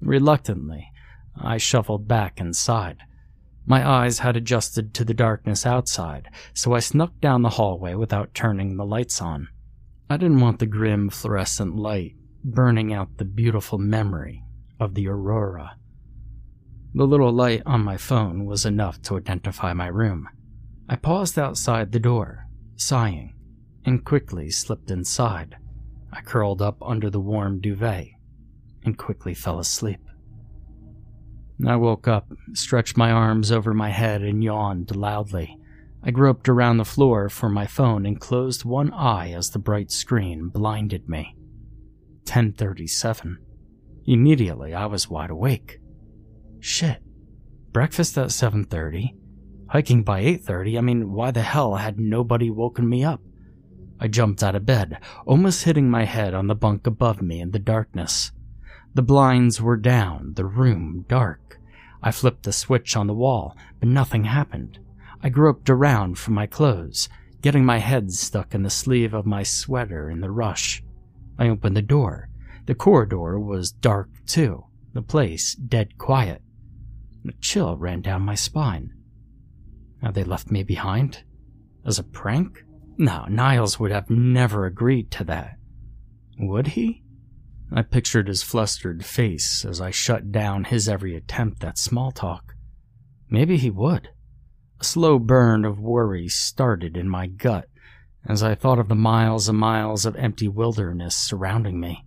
Reluctantly, 0.00 0.90
I 1.36 1.56
shuffled 1.56 2.06
back 2.06 2.40
inside. 2.40 2.98
My 3.66 3.88
eyes 3.88 4.18
had 4.18 4.36
adjusted 4.36 4.92
to 4.94 5.04
the 5.04 5.14
darkness 5.14 5.64
outside, 5.64 6.28
so 6.52 6.74
I 6.74 6.80
snuck 6.80 7.18
down 7.20 7.42
the 7.42 7.50
hallway 7.50 7.94
without 7.94 8.34
turning 8.34 8.76
the 8.76 8.84
lights 8.84 9.22
on. 9.22 9.48
I 10.10 10.18
didn't 10.18 10.40
want 10.40 10.58
the 10.58 10.66
grim 10.66 11.08
fluorescent 11.08 11.76
light 11.76 12.14
burning 12.44 12.92
out 12.92 13.16
the 13.16 13.24
beautiful 13.24 13.78
memory 13.78 14.44
of 14.78 14.94
the 14.94 15.08
aurora. 15.08 15.78
The 16.92 17.06
little 17.06 17.32
light 17.32 17.62
on 17.64 17.82
my 17.82 17.96
phone 17.96 18.44
was 18.44 18.66
enough 18.66 19.00
to 19.02 19.16
identify 19.16 19.72
my 19.72 19.86
room. 19.86 20.28
I 20.88 20.96
paused 20.96 21.38
outside 21.38 21.92
the 21.92 21.98
door, 21.98 22.46
sighing, 22.76 23.34
and 23.84 24.04
quickly 24.04 24.50
slipped 24.50 24.90
inside. 24.90 25.56
I 26.12 26.20
curled 26.20 26.60
up 26.60 26.76
under 26.82 27.10
the 27.10 27.20
warm 27.20 27.60
duvet 27.60 28.08
and 28.84 28.98
quickly 28.98 29.34
fell 29.34 29.58
asleep. 29.58 30.00
I 31.66 31.76
woke 31.76 32.06
up, 32.06 32.30
stretched 32.52 32.96
my 32.96 33.10
arms 33.10 33.50
over 33.50 33.72
my 33.72 33.90
head, 33.90 34.22
and 34.22 34.42
yawned 34.42 34.94
loudly. 34.94 35.58
I 36.02 36.10
groped 36.10 36.48
around 36.48 36.76
the 36.76 36.84
floor 36.84 37.28
for 37.30 37.48
my 37.48 37.66
phone 37.66 38.04
and 38.04 38.20
closed 38.20 38.64
one 38.64 38.92
eye 38.92 39.30
as 39.30 39.50
the 39.50 39.58
bright 39.58 39.90
screen 39.90 40.48
blinded 40.48 41.08
me. 41.08 41.34
1037. 42.26 43.38
Immediately, 44.06 44.74
I 44.74 44.86
was 44.86 45.08
wide 45.08 45.30
awake. 45.30 45.78
Shit. 46.60 47.02
Breakfast 47.72 48.18
at 48.18 48.28
7:30, 48.28 49.14
hiking 49.74 50.04
by 50.04 50.20
8:30. 50.20 50.78
I 50.78 50.80
mean, 50.82 51.10
why 51.10 51.32
the 51.32 51.42
hell 51.42 51.74
had 51.74 51.98
nobody 51.98 52.48
woken 52.48 52.88
me 52.88 53.02
up? 53.02 53.20
I 53.98 54.06
jumped 54.06 54.40
out 54.40 54.54
of 54.54 54.64
bed, 54.64 55.00
almost 55.26 55.64
hitting 55.64 55.90
my 55.90 56.04
head 56.04 56.32
on 56.32 56.46
the 56.46 56.54
bunk 56.54 56.86
above 56.86 57.20
me 57.20 57.40
in 57.40 57.50
the 57.50 57.58
darkness. 57.58 58.30
The 58.94 59.02
blinds 59.02 59.60
were 59.60 59.76
down, 59.76 60.34
the 60.34 60.44
room 60.44 61.04
dark. 61.08 61.58
I 62.04 62.12
flipped 62.12 62.44
the 62.44 62.52
switch 62.52 62.96
on 62.96 63.08
the 63.08 63.14
wall, 63.14 63.56
but 63.80 63.88
nothing 63.88 64.22
happened. 64.22 64.78
I 65.20 65.28
groped 65.28 65.68
around 65.68 66.18
for 66.18 66.30
my 66.30 66.46
clothes, 66.46 67.08
getting 67.42 67.64
my 67.64 67.78
head 67.78 68.12
stuck 68.12 68.54
in 68.54 68.62
the 68.62 68.70
sleeve 68.70 69.12
of 69.12 69.26
my 69.26 69.42
sweater 69.42 70.08
in 70.08 70.20
the 70.20 70.30
rush. 70.30 70.84
I 71.36 71.48
opened 71.48 71.76
the 71.76 71.82
door. 71.82 72.28
The 72.66 72.76
corridor 72.76 73.40
was 73.40 73.72
dark, 73.72 74.08
too, 74.24 74.66
the 74.92 75.02
place 75.02 75.56
dead 75.56 75.98
quiet. 75.98 76.42
A 77.26 77.32
chill 77.40 77.76
ran 77.76 78.02
down 78.02 78.22
my 78.22 78.36
spine. 78.36 78.92
They 80.10 80.24
left 80.24 80.50
me 80.50 80.62
behind? 80.62 81.22
As 81.86 81.98
a 81.98 82.04
prank? 82.04 82.64
No, 82.96 83.24
Niles 83.28 83.80
would 83.80 83.90
have 83.90 84.10
never 84.10 84.66
agreed 84.66 85.10
to 85.12 85.24
that. 85.24 85.56
Would 86.38 86.68
he? 86.68 87.02
I 87.72 87.82
pictured 87.82 88.28
his 88.28 88.42
flustered 88.42 89.04
face 89.04 89.64
as 89.64 89.80
I 89.80 89.90
shut 89.90 90.30
down 90.30 90.64
his 90.64 90.88
every 90.88 91.16
attempt 91.16 91.64
at 91.64 91.78
small 91.78 92.12
talk. 92.12 92.54
Maybe 93.28 93.56
he 93.56 93.70
would. 93.70 94.10
A 94.80 94.84
slow 94.84 95.18
burn 95.18 95.64
of 95.64 95.80
worry 95.80 96.28
started 96.28 96.96
in 96.96 97.08
my 97.08 97.26
gut 97.26 97.68
as 98.26 98.42
I 98.42 98.54
thought 98.54 98.78
of 98.78 98.88
the 98.88 98.94
miles 98.94 99.48
and 99.48 99.58
miles 99.58 100.06
of 100.06 100.16
empty 100.16 100.48
wilderness 100.48 101.16
surrounding 101.16 101.80
me. 101.80 102.04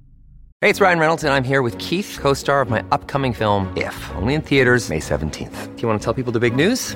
Hey, 0.61 0.69
it's 0.69 0.81
Ryan 0.81 0.99
Reynolds, 0.99 1.23
and 1.23 1.33
I'm 1.33 1.43
here 1.43 1.61
with 1.61 1.77
Keith, 1.77 2.17
co 2.19 2.33
star 2.33 2.61
of 2.61 2.69
my 2.69 2.83
upcoming 2.91 3.33
film, 3.33 3.71
If, 3.77 4.11
only 4.15 4.33
in 4.33 4.41
theaters, 4.41 4.89
May 4.89 4.99
17th. 4.99 5.75
Do 5.75 5.81
you 5.81 5.87
want 5.87 6.01
to 6.01 6.03
tell 6.03 6.13
people 6.13 6.31
the 6.31 6.39
big 6.39 6.55
news? 6.55 6.95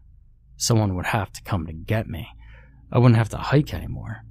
Someone 0.61 0.95
would 0.95 1.07
have 1.07 1.33
to 1.33 1.41
come 1.41 1.65
to 1.65 1.73
get 1.73 2.07
me. 2.07 2.27
I 2.91 2.99
wouldn't 2.99 3.17
have 3.17 3.29
to 3.29 3.37
hike 3.37 3.73
anymore. 3.73 4.25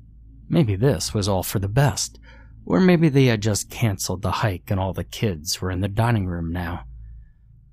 Maybe 0.48 0.76
this 0.76 1.12
was 1.12 1.26
all 1.26 1.42
for 1.42 1.58
the 1.58 1.66
best. 1.66 2.20
Or 2.64 2.78
maybe 2.78 3.08
they 3.08 3.24
had 3.24 3.42
just 3.42 3.68
canceled 3.68 4.22
the 4.22 4.30
hike 4.30 4.70
and 4.70 4.78
all 4.78 4.92
the 4.92 5.02
kids 5.02 5.60
were 5.60 5.72
in 5.72 5.80
the 5.80 5.88
dining 5.88 6.28
room 6.28 6.52
now. 6.52 6.84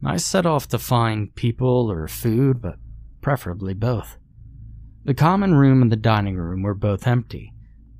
I 0.04 0.18
set 0.18 0.48
off 0.48 0.68
to 0.70 0.80
find 0.80 1.36
people 1.36 1.92
or 1.92 2.08
food, 2.08 2.60
but 2.60 2.80
preferably 3.22 3.76
both. 3.76 4.18
The 5.06 5.14
common 5.14 5.54
room 5.54 5.84
and 5.84 5.92
the 5.92 5.96
dining 5.96 6.36
room 6.36 6.64
were 6.64 6.74
both 6.74 7.06
empty. 7.06 7.54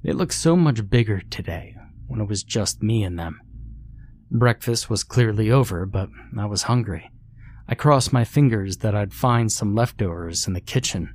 They 0.04 0.12
looked 0.12 0.34
so 0.34 0.56
much 0.56 0.90
bigger 0.90 1.22
today 1.30 1.76
when 2.08 2.20
it 2.20 2.28
was 2.28 2.42
just 2.42 2.82
me 2.82 3.04
and 3.04 3.20
them. 3.20 3.40
Breakfast 4.32 4.90
was 4.90 5.04
clearly 5.04 5.52
over, 5.52 5.86
but 5.86 6.10
I 6.36 6.48
was 6.48 6.64
hungry. 6.64 7.12
I 7.70 7.76
crossed 7.76 8.14
my 8.14 8.24
fingers 8.24 8.78
that 8.78 8.96
I'd 8.96 9.14
find 9.14 9.52
some 9.52 9.76
leftovers 9.76 10.48
in 10.48 10.54
the 10.54 10.62
kitchen. 10.62 11.14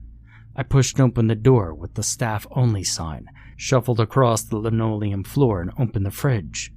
I 0.54 0.62
pushed 0.62 1.00
open 1.00 1.28
the 1.28 1.34
door 1.34 1.74
with 1.74 1.94
the 1.94 2.02
staff 2.02 2.46
only 2.50 2.84
sign, 2.84 3.26
shuffled 3.56 4.00
across 4.00 4.42
the 4.42 4.58
linoleum 4.58 5.24
floor, 5.24 5.62
and 5.62 5.72
opened 5.78 6.04
the 6.04 6.10
fridge. 6.10 6.70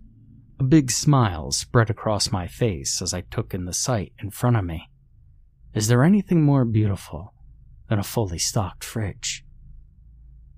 A 0.59 0.63
big 0.63 0.91
smile 0.91 1.51
spread 1.51 1.89
across 1.89 2.31
my 2.31 2.47
face 2.47 3.01
as 3.01 3.13
I 3.13 3.21
took 3.21 3.53
in 3.53 3.65
the 3.65 3.73
sight 3.73 4.13
in 4.19 4.31
front 4.31 4.55
of 4.55 4.63
me. 4.63 4.89
Is 5.73 5.89
there 5.89 6.05
anything 6.05 6.41
more 6.41 6.63
beautiful 6.63 7.33
than 7.89 7.99
a 7.99 8.03
fully 8.03 8.39
stocked 8.39 8.85
fridge? 8.85 9.43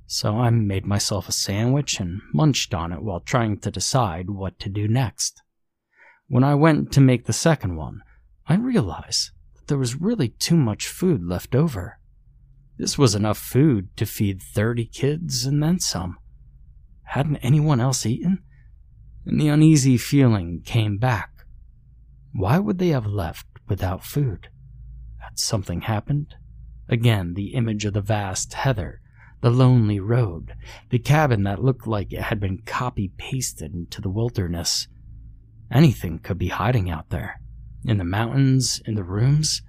So 0.06 0.38
I 0.38 0.52
made 0.52 0.86
myself 0.86 1.28
a 1.28 1.32
sandwich 1.32 2.00
and 2.00 2.22
munched 2.34 2.76
on 2.76 2.92
it 2.92 3.02
while 3.02 3.20
trying 3.20 3.58
to 3.62 3.72
decide 3.72 4.30
what 4.30 4.60
to 4.60 4.70
do 4.70 4.88
next. 4.88 5.42
When 6.28 6.44
I 6.44 6.54
went 6.54 6.92
to 6.92 7.02
make 7.02 7.26
the 7.26 7.34
second 7.34 7.76
one, 7.78 8.04
I 8.50 8.56
realized 8.56 9.32
that 9.56 9.68
there 9.68 9.78
was 9.78 10.00
really 10.00 10.30
too 10.30 10.56
much 10.56 10.88
food 10.88 11.24
left 11.24 11.54
over. 11.54 12.00
This 12.78 12.98
was 12.98 13.16
enough 13.16 13.38
food 13.38 13.96
to 13.98 14.06
feed 14.06 14.42
30 14.42 14.86
kids 14.86 15.46
and 15.46 15.62
then 15.62 15.80
some. 15.80 16.18
Hadn't 17.04 17.38
anyone 17.38 17.82
else 17.82 18.06
eaten? 18.06 18.44
And 19.26 19.42
the 19.42 19.50
uneasy 19.50 19.98
feeling 19.98 20.62
came 20.64 20.98
back. 20.98 21.46
Why 22.34 22.60
would 22.60 22.78
they 22.78 22.90
have 22.90 23.06
left 23.06 23.48
without 23.68 24.06
food? 24.06 24.50
Had 25.18 25.38
something 25.38 25.82
happened? 25.82 26.36
Again, 26.88 27.34
the 27.34 27.54
image 27.54 27.84
of 27.84 27.94
the 27.94 28.02
vast 28.02 28.54
heather, 28.54 29.02
the 29.42 29.50
lonely 29.50 30.00
road, 30.00 30.54
the 30.90 31.00
cabin 31.00 31.44
that 31.44 31.64
looked 31.64 31.88
like 31.88 32.14
it 32.14 32.22
had 32.22 32.40
been 32.40 32.62
copy 32.66 33.12
pasted 33.18 33.74
into 33.74 34.00
the 34.00 34.10
wilderness. 34.10 34.88
Anything 35.70 36.20
could 36.20 36.38
be 36.38 36.48
hiding 36.48 36.90
out 36.90 37.10
there. 37.10 37.42
In 37.88 37.98
the 37.98 38.04
mountains, 38.04 38.82
in 38.86 38.96
the 38.96 39.04
rooms. 39.04 39.62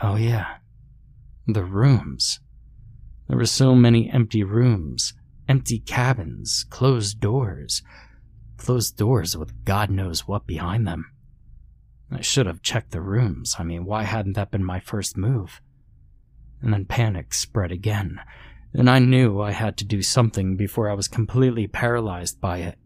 Oh, 0.00 0.16
yeah. 0.16 0.56
The 1.46 1.62
rooms. 1.62 2.40
There 3.28 3.36
were 3.36 3.44
so 3.44 3.74
many 3.74 4.10
empty 4.10 4.42
rooms, 4.42 5.12
empty 5.46 5.80
cabins, 5.80 6.64
closed 6.70 7.20
doors, 7.20 7.82
closed 8.56 8.96
doors 8.96 9.36
with 9.36 9.66
God 9.66 9.90
knows 9.90 10.26
what 10.26 10.46
behind 10.46 10.86
them. 10.86 11.12
I 12.10 12.22
should 12.22 12.46
have 12.46 12.62
checked 12.62 12.92
the 12.92 13.02
rooms. 13.02 13.56
I 13.58 13.64
mean, 13.64 13.84
why 13.84 14.04
hadn't 14.04 14.32
that 14.32 14.50
been 14.50 14.64
my 14.64 14.80
first 14.80 15.14
move? 15.14 15.60
And 16.62 16.72
then 16.72 16.86
panic 16.86 17.34
spread 17.34 17.70
again, 17.70 18.18
and 18.72 18.88
I 18.88 18.98
knew 18.98 19.42
I 19.42 19.52
had 19.52 19.76
to 19.76 19.84
do 19.84 20.00
something 20.00 20.56
before 20.56 20.88
I 20.88 20.94
was 20.94 21.06
completely 21.06 21.66
paralyzed 21.66 22.40
by 22.40 22.58
it. 22.58 22.78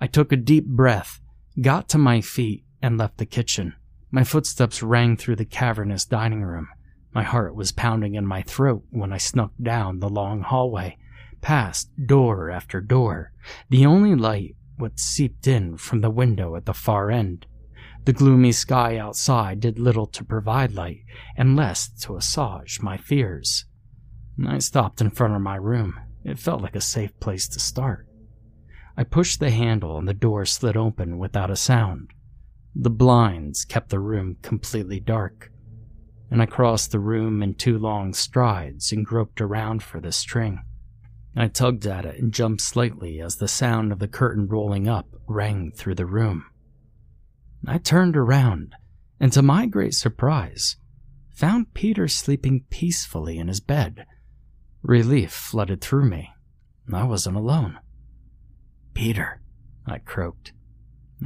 I 0.00 0.08
took 0.08 0.32
a 0.32 0.36
deep 0.36 0.66
breath, 0.66 1.20
got 1.60 1.88
to 1.90 1.98
my 1.98 2.20
feet, 2.20 2.64
and 2.82 2.98
left 2.98 3.18
the 3.18 3.26
kitchen. 3.26 3.74
My 4.10 4.24
footsteps 4.24 4.82
rang 4.82 5.16
through 5.16 5.36
the 5.36 5.44
cavernous 5.44 6.04
dining 6.04 6.42
room. 6.42 6.68
My 7.12 7.22
heart 7.22 7.54
was 7.54 7.72
pounding 7.72 8.14
in 8.14 8.26
my 8.26 8.42
throat 8.42 8.84
when 8.90 9.12
I 9.12 9.18
snuck 9.18 9.52
down 9.60 10.00
the 10.00 10.08
long 10.08 10.42
hallway, 10.42 10.98
past 11.40 11.88
door 12.06 12.50
after 12.50 12.80
door. 12.80 13.32
The 13.70 13.86
only 13.86 14.14
light 14.14 14.56
what 14.76 15.00
seeped 15.00 15.46
in 15.46 15.76
from 15.76 16.00
the 16.00 16.10
window 16.10 16.56
at 16.56 16.66
the 16.66 16.74
far 16.74 17.10
end. 17.10 17.46
The 18.04 18.12
gloomy 18.12 18.52
sky 18.52 18.98
outside 18.98 19.60
did 19.60 19.78
little 19.78 20.06
to 20.06 20.24
provide 20.24 20.72
light, 20.72 21.04
and 21.36 21.56
less 21.56 21.88
to 22.02 22.16
assuage 22.16 22.80
my 22.80 22.96
fears. 22.96 23.64
I 24.46 24.58
stopped 24.58 25.00
in 25.00 25.10
front 25.10 25.34
of 25.34 25.40
my 25.40 25.56
room. 25.56 25.98
It 26.24 26.38
felt 26.38 26.62
like 26.62 26.76
a 26.76 26.80
safe 26.80 27.18
place 27.18 27.48
to 27.48 27.58
start. 27.58 28.06
I 28.96 29.04
pushed 29.04 29.40
the 29.40 29.50
handle 29.50 29.98
and 29.98 30.06
the 30.06 30.14
door 30.14 30.44
slid 30.44 30.76
open 30.76 31.18
without 31.18 31.50
a 31.50 31.56
sound. 31.56 32.12
The 32.78 32.90
blinds 32.90 33.64
kept 33.64 33.88
the 33.88 33.98
room 33.98 34.36
completely 34.42 35.00
dark, 35.00 35.50
and 36.30 36.42
I 36.42 36.46
crossed 36.46 36.92
the 36.92 36.98
room 36.98 37.42
in 37.42 37.54
two 37.54 37.78
long 37.78 38.12
strides 38.12 38.92
and 38.92 39.04
groped 39.04 39.40
around 39.40 39.82
for 39.82 39.98
the 39.98 40.12
string. 40.12 40.60
I 41.34 41.48
tugged 41.48 41.86
at 41.86 42.04
it 42.04 42.20
and 42.20 42.34
jumped 42.34 42.60
slightly 42.60 43.18
as 43.18 43.36
the 43.36 43.48
sound 43.48 43.92
of 43.92 43.98
the 43.98 44.08
curtain 44.08 44.46
rolling 44.46 44.88
up 44.88 45.08
rang 45.26 45.72
through 45.72 45.94
the 45.94 46.04
room. 46.04 46.44
I 47.66 47.78
turned 47.78 48.16
around, 48.16 48.74
and 49.18 49.32
to 49.32 49.40
my 49.40 49.64
great 49.64 49.94
surprise, 49.94 50.76
found 51.30 51.72
Peter 51.72 52.08
sleeping 52.08 52.64
peacefully 52.68 53.38
in 53.38 53.48
his 53.48 53.60
bed. 53.60 54.04
Relief 54.82 55.32
flooded 55.32 55.80
through 55.80 56.10
me. 56.10 56.30
I 56.92 57.04
wasn't 57.04 57.36
alone. 57.36 57.78
Peter, 58.92 59.40
I 59.86 59.98
croaked. 59.98 60.52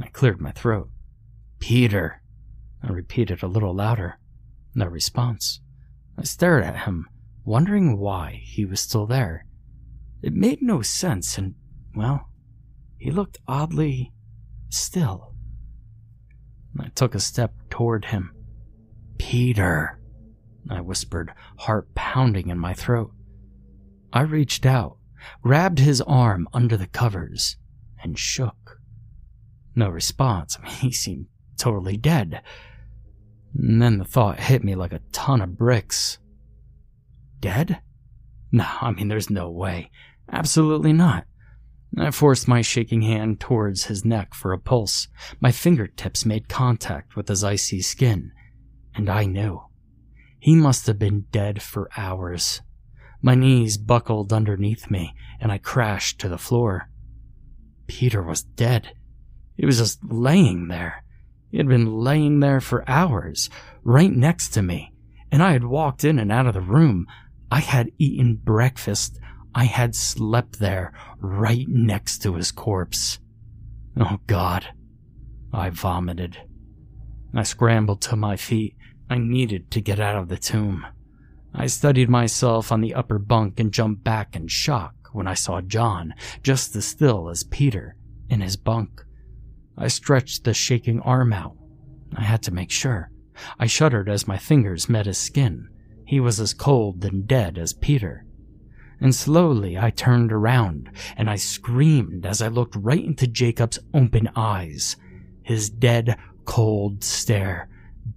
I 0.01 0.07
cleared 0.07 0.39
my 0.39 0.51
throat. 0.51 0.89
Peter, 1.71 2.21
I 2.83 2.91
repeated 2.91 3.41
a 3.41 3.47
little 3.47 3.73
louder. 3.73 4.19
No 4.75 4.87
response. 4.87 5.61
I 6.17 6.23
stared 6.23 6.65
at 6.65 6.79
him, 6.83 7.07
wondering 7.45 7.97
why 7.97 8.41
he 8.43 8.65
was 8.65 8.81
still 8.81 9.05
there. 9.05 9.45
It 10.21 10.33
made 10.33 10.61
no 10.61 10.81
sense, 10.81 11.37
and, 11.37 11.55
well, 11.95 12.27
he 12.97 13.09
looked 13.09 13.37
oddly 13.47 14.11
still. 14.67 15.33
I 16.77 16.89
took 16.89 17.15
a 17.15 17.21
step 17.21 17.53
toward 17.69 18.03
him. 18.03 18.33
Peter, 19.17 19.97
I 20.69 20.81
whispered, 20.81 21.31
heart 21.59 21.95
pounding 21.95 22.49
in 22.49 22.59
my 22.59 22.73
throat. 22.73 23.13
I 24.11 24.23
reached 24.23 24.65
out, 24.65 24.97
grabbed 25.41 25.79
his 25.79 26.01
arm 26.01 26.49
under 26.51 26.75
the 26.75 26.87
covers, 26.87 27.55
and 28.03 28.19
shook. 28.19 28.81
No 29.73 29.87
response. 29.87 30.57
I 30.61 30.63
mean, 30.67 30.73
he 30.73 30.91
seemed 30.91 31.27
totally 31.61 31.95
dead. 31.95 32.41
And 33.53 33.81
then 33.81 33.99
the 33.99 34.05
thought 34.05 34.39
hit 34.39 34.63
me 34.63 34.73
like 34.73 34.93
a 34.93 35.01
ton 35.11 35.41
of 35.41 35.57
bricks. 35.57 36.17
Dead? 37.39 37.81
No, 38.51 38.65
I 38.81 38.91
mean, 38.91 39.07
there's 39.07 39.29
no 39.29 39.49
way. 39.49 39.91
Absolutely 40.31 40.91
not. 40.91 41.25
I 41.97 42.09
forced 42.11 42.47
my 42.47 42.61
shaking 42.61 43.03
hand 43.03 43.39
towards 43.39 43.85
his 43.85 44.03
neck 44.03 44.33
for 44.33 44.53
a 44.53 44.57
pulse. 44.57 45.07
My 45.39 45.51
fingertips 45.51 46.25
made 46.25 46.49
contact 46.49 47.15
with 47.15 47.27
his 47.27 47.43
icy 47.43 47.81
skin, 47.81 48.31
and 48.95 49.09
I 49.09 49.25
knew. 49.25 49.61
He 50.39 50.55
must 50.55 50.87
have 50.87 50.97
been 50.97 51.25
dead 51.31 51.61
for 51.61 51.89
hours. 51.95 52.61
My 53.21 53.35
knees 53.35 53.77
buckled 53.77 54.33
underneath 54.33 54.89
me, 54.89 55.13
and 55.39 55.51
I 55.51 55.59
crashed 55.59 56.19
to 56.19 56.29
the 56.29 56.39
floor. 56.39 56.89
Peter 57.85 58.23
was 58.23 58.41
dead. 58.41 58.93
He 59.57 59.65
was 59.65 59.77
just 59.77 59.99
laying 60.03 60.69
there. 60.69 61.00
He 61.51 61.57
had 61.57 61.67
been 61.67 61.97
laying 61.97 62.39
there 62.39 62.61
for 62.61 62.89
hours, 62.89 63.49
right 63.83 64.11
next 64.11 64.49
to 64.49 64.61
me, 64.61 64.93
and 65.31 65.43
I 65.43 65.51
had 65.51 65.65
walked 65.65 66.05
in 66.05 66.17
and 66.17 66.31
out 66.31 66.47
of 66.47 66.53
the 66.53 66.61
room. 66.61 67.07
I 67.51 67.59
had 67.59 67.91
eaten 67.97 68.35
breakfast. 68.35 69.19
I 69.53 69.65
had 69.65 69.93
slept 69.93 70.59
there, 70.59 70.93
right 71.19 71.67
next 71.67 72.19
to 72.19 72.35
his 72.35 72.51
corpse. 72.51 73.19
Oh, 73.99 74.19
God. 74.27 74.67
I 75.53 75.69
vomited. 75.69 76.37
I 77.33 77.43
scrambled 77.43 78.01
to 78.03 78.15
my 78.15 78.37
feet. 78.37 78.77
I 79.09 79.17
needed 79.17 79.69
to 79.71 79.81
get 79.81 79.99
out 79.99 80.15
of 80.15 80.29
the 80.29 80.37
tomb. 80.37 80.85
I 81.53 81.67
studied 81.67 82.09
myself 82.09 82.71
on 82.71 82.79
the 82.79 82.93
upper 82.93 83.19
bunk 83.19 83.59
and 83.59 83.73
jumped 83.73 84.05
back 84.05 84.37
in 84.37 84.47
shock 84.47 84.95
when 85.11 85.27
I 85.27 85.33
saw 85.33 85.59
John, 85.59 86.13
just 86.43 86.73
as 86.77 86.85
still 86.85 87.29
as 87.29 87.43
Peter, 87.43 87.97
in 88.29 88.39
his 88.39 88.55
bunk. 88.55 89.03
I 89.81 89.87
stretched 89.87 90.43
the 90.43 90.53
shaking 90.53 90.99
arm 90.99 91.33
out. 91.33 91.57
I 92.15 92.21
had 92.21 92.43
to 92.43 92.53
make 92.53 92.69
sure. 92.69 93.09
I 93.57 93.65
shuddered 93.65 94.09
as 94.09 94.27
my 94.27 94.37
fingers 94.37 94.87
met 94.87 95.07
his 95.07 95.17
skin. 95.17 95.69
He 96.05 96.19
was 96.19 96.39
as 96.39 96.53
cold 96.53 97.03
and 97.03 97.27
dead 97.27 97.57
as 97.57 97.73
Peter. 97.73 98.23
And 98.99 99.15
slowly 99.15 99.79
I 99.79 99.89
turned 99.89 100.31
around 100.31 100.91
and 101.17 101.27
I 101.27 101.35
screamed 101.35 102.27
as 102.27 102.43
I 102.43 102.47
looked 102.47 102.75
right 102.75 103.03
into 103.03 103.25
Jacob's 103.25 103.79
open 103.91 104.29
eyes. 104.35 104.97
His 105.41 105.71
dead, 105.71 106.15
cold 106.45 107.03
stare 107.03 107.67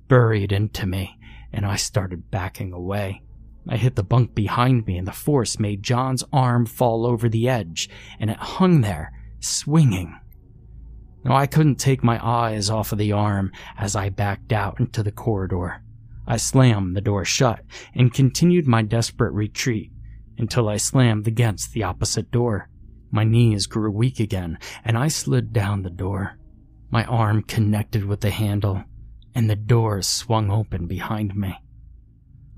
buried 0.06 0.52
into 0.52 0.86
me, 0.86 1.18
and 1.50 1.64
I 1.64 1.76
started 1.76 2.30
backing 2.30 2.74
away. 2.74 3.22
I 3.66 3.78
hit 3.78 3.96
the 3.96 4.02
bunk 4.02 4.34
behind 4.34 4.86
me, 4.86 4.98
and 4.98 5.06
the 5.06 5.12
force 5.12 5.58
made 5.58 5.82
John's 5.82 6.24
arm 6.30 6.66
fall 6.66 7.06
over 7.06 7.30
the 7.30 7.48
edge, 7.48 7.88
and 8.20 8.28
it 8.28 8.36
hung 8.36 8.82
there, 8.82 9.12
swinging. 9.40 10.18
Now, 11.24 11.36
I 11.36 11.46
couldn't 11.46 11.76
take 11.76 12.04
my 12.04 12.24
eyes 12.24 12.68
off 12.68 12.92
of 12.92 12.98
the 12.98 13.12
arm 13.12 13.50
as 13.78 13.96
I 13.96 14.10
backed 14.10 14.52
out 14.52 14.78
into 14.78 15.02
the 15.02 15.12
corridor. 15.12 15.82
I 16.26 16.36
slammed 16.36 16.96
the 16.96 17.00
door 17.00 17.24
shut 17.24 17.60
and 17.94 18.12
continued 18.12 18.66
my 18.66 18.82
desperate 18.82 19.32
retreat 19.32 19.90
until 20.38 20.68
I 20.68 20.76
slammed 20.76 21.26
against 21.26 21.72
the 21.72 21.82
opposite 21.82 22.30
door. 22.30 22.68
My 23.10 23.24
knees 23.24 23.66
grew 23.66 23.90
weak 23.90 24.20
again, 24.20 24.58
and 24.84 24.98
I 24.98 25.08
slid 25.08 25.52
down 25.52 25.82
the 25.82 25.90
door. 25.90 26.36
My 26.90 27.04
arm 27.04 27.42
connected 27.42 28.04
with 28.04 28.20
the 28.20 28.30
handle, 28.30 28.84
and 29.34 29.48
the 29.48 29.56
door 29.56 30.02
swung 30.02 30.50
open 30.50 30.86
behind 30.86 31.34
me. 31.34 31.56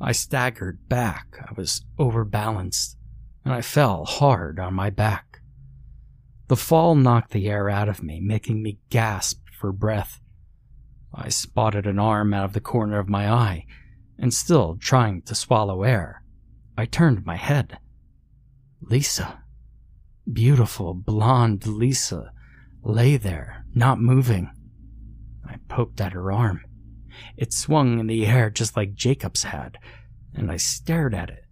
I 0.01 0.13
staggered 0.13 0.89
back. 0.89 1.39
I 1.41 1.53
was 1.55 1.85
overbalanced, 1.99 2.97
and 3.45 3.55
I 3.55 3.61
fell 3.63 4.05
hard 4.05 4.59
on 4.59 4.75
my 4.75 4.91
back. 4.91 5.26
The 6.49 6.57
fall 6.57 6.95
knocked 6.95 7.33
the 7.33 7.49
air 7.49 7.69
out 7.69 7.89
of 7.89 8.03
me, 8.03 8.21
making 8.21 8.63
me 8.63 8.79
gasp 8.91 9.43
for 9.59 9.73
breath. 9.73 10.21
I 11.13 11.29
spotted 11.29 11.87
an 11.87 11.99
arm 11.99 12.33
out 12.35 12.45
of 12.45 12.53
the 12.53 12.61
corner 12.61 12.99
of 12.99 13.09
my 13.09 13.31
eye, 13.31 13.67
and 14.19 14.33
still 14.33 14.77
trying 14.77 15.23
to 15.23 15.35
swallow 15.35 15.83
air, 15.83 16.23
I 16.79 16.85
turned 16.85 17.25
my 17.25 17.37
head. 17.37 17.79
Lisa. 18.81 19.43
Beautiful, 20.31 20.95
blonde 20.95 21.67
Lisa 21.67 22.33
lay 22.83 23.17
there, 23.17 23.65
not 23.75 24.01
moving. 24.01 24.51
I 25.45 25.57
poked 25.69 26.01
at 26.01 26.13
her 26.13 26.31
arm. 26.31 26.63
It 27.37 27.53
swung 27.53 27.99
in 27.99 28.07
the 28.07 28.27
air 28.27 28.51
just 28.51 28.77
like 28.77 28.95
Jacob's 28.95 29.45
had, 29.45 29.79
and 30.35 30.51
I 30.51 30.59
stared 30.59 31.15
at 31.15 31.31
it, 31.31 31.45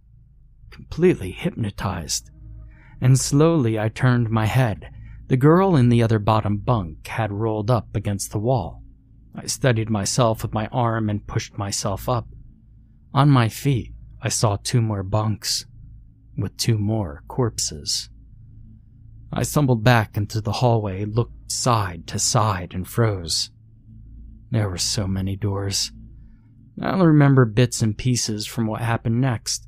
completely 0.69 1.31
hypnotized. 1.31 2.29
And 3.01 3.19
slowly 3.19 3.79
I 3.79 3.89
turned 3.89 4.29
my 4.29 4.45
head. 4.45 4.89
The 5.27 5.37
girl 5.37 5.75
in 5.75 5.89
the 5.89 6.03
other 6.03 6.19
bottom 6.19 6.57
bunk 6.57 7.07
had 7.07 7.31
rolled 7.31 7.71
up 7.71 7.95
against 7.95 8.31
the 8.31 8.39
wall. 8.39 8.83
I 9.35 9.47
steadied 9.47 9.89
myself 9.89 10.43
with 10.43 10.53
my 10.53 10.67
arm 10.67 11.09
and 11.09 11.27
pushed 11.27 11.57
myself 11.57 12.07
up. 12.07 12.27
On 13.13 13.29
my 13.29 13.49
feet, 13.49 13.93
I 14.21 14.29
saw 14.29 14.57
two 14.57 14.81
more 14.81 15.03
bunks, 15.03 15.65
with 16.37 16.55
two 16.57 16.77
more 16.77 17.23
corpses. 17.27 18.09
I 19.31 19.43
stumbled 19.43 19.83
back 19.83 20.15
into 20.15 20.41
the 20.41 20.53
hallway, 20.53 21.05
looked 21.05 21.51
side 21.51 22.07
to 22.07 22.19
side, 22.19 22.73
and 22.73 22.87
froze. 22.87 23.49
There 24.51 24.69
were 24.69 24.77
so 24.77 25.07
many 25.07 25.35
doors. 25.35 25.91
I'll 26.81 27.05
remember 27.05 27.45
bits 27.45 27.81
and 27.81 27.97
pieces 27.97 28.45
from 28.45 28.67
what 28.67 28.81
happened 28.81 29.19
next. 29.19 29.67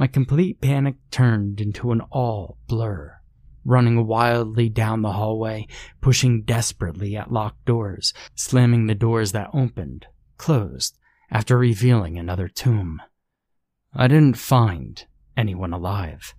My 0.00 0.06
complete 0.06 0.62
panic 0.62 0.96
turned 1.10 1.60
into 1.60 1.92
an 1.92 2.00
all 2.10 2.56
blur, 2.66 3.18
running 3.66 4.06
wildly 4.06 4.70
down 4.70 5.02
the 5.02 5.12
hallway, 5.12 5.66
pushing 6.00 6.40
desperately 6.40 7.18
at 7.18 7.30
locked 7.30 7.66
doors, 7.66 8.14
slamming 8.34 8.86
the 8.86 8.94
doors 8.94 9.32
that 9.32 9.50
opened, 9.52 10.06
closed, 10.38 10.96
after 11.30 11.58
revealing 11.58 12.16
another 12.16 12.48
tomb. 12.48 13.02
I 13.92 14.08
didn't 14.08 14.38
find 14.38 15.04
anyone 15.36 15.74
alive. 15.74 16.34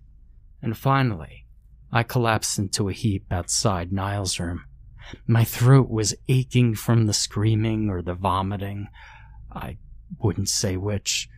And 0.63 0.75
finally, 0.75 1.45
I 1.91 2.01
collapsed 2.01 2.57
into 2.57 2.89
a 2.89 2.93
heap 2.93 3.31
outside 3.31 3.93
Niles' 3.93 4.39
room. 4.39 4.63
My 5.27 5.43
throat 5.43 5.87
was 5.87 6.15
aching 6.27 6.73
from 6.73 7.05
the 7.05 7.13
screaming 7.13 7.91
or 7.91 8.01
the 8.01 8.15
vomiting. 8.15 8.87
I 9.51 9.77
wouldn't 10.17 10.49
say 10.49 10.77
which. 10.77 11.29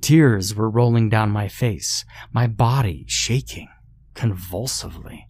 Tears 0.00 0.54
were 0.54 0.70
rolling 0.70 1.08
down 1.08 1.30
my 1.30 1.48
face, 1.48 2.04
my 2.32 2.46
body 2.46 3.04
shaking 3.06 3.68
convulsively. 4.14 5.28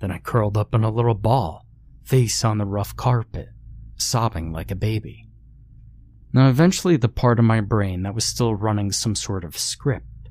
Then 0.00 0.10
I 0.10 0.18
curled 0.18 0.56
up 0.56 0.74
in 0.74 0.84
a 0.84 0.90
little 0.90 1.14
ball, 1.14 1.66
face 2.04 2.44
on 2.44 2.58
the 2.58 2.66
rough 2.66 2.94
carpet, 2.96 3.48
sobbing 3.96 4.52
like 4.52 4.70
a 4.70 4.76
baby. 4.76 5.28
Now, 6.32 6.48
eventually, 6.48 6.96
the 6.96 7.08
part 7.08 7.38
of 7.38 7.44
my 7.44 7.60
brain 7.60 8.02
that 8.02 8.14
was 8.14 8.24
still 8.24 8.54
running 8.54 8.92
some 8.92 9.14
sort 9.14 9.44
of 9.44 9.56
script 9.56 10.28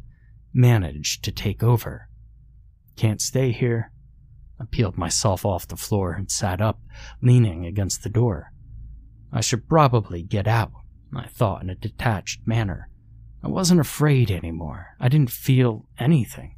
managed 0.54 1.24
to 1.24 1.32
take 1.32 1.64
over. 1.64 2.10
Can't 2.96 3.22
stay 3.22 3.52
here. 3.52 3.92
I 4.60 4.66
peeled 4.70 4.98
myself 4.98 5.46
off 5.46 5.68
the 5.68 5.78
floor 5.78 6.12
and 6.14 6.30
sat 6.30 6.62
up, 6.62 6.80
leaning 7.22 7.66
against 7.66 8.04
the 8.04 8.10
door. 8.10 8.52
I 9.32 9.42
should 9.42 9.68
probably 9.68 10.22
get 10.22 10.48
out, 10.48 10.74
I 11.16 11.28
thought 11.28 11.64
in 11.64 11.70
a 11.70 11.76
detached 11.76 12.46
manner. 12.46 12.90
I 13.44 13.50
wasn't 13.50 13.82
afraid 13.82 14.32
anymore. 14.32 14.96
I 15.00 15.10
didn't 15.10 15.32
feel 15.32 15.86
anything. 16.00 16.56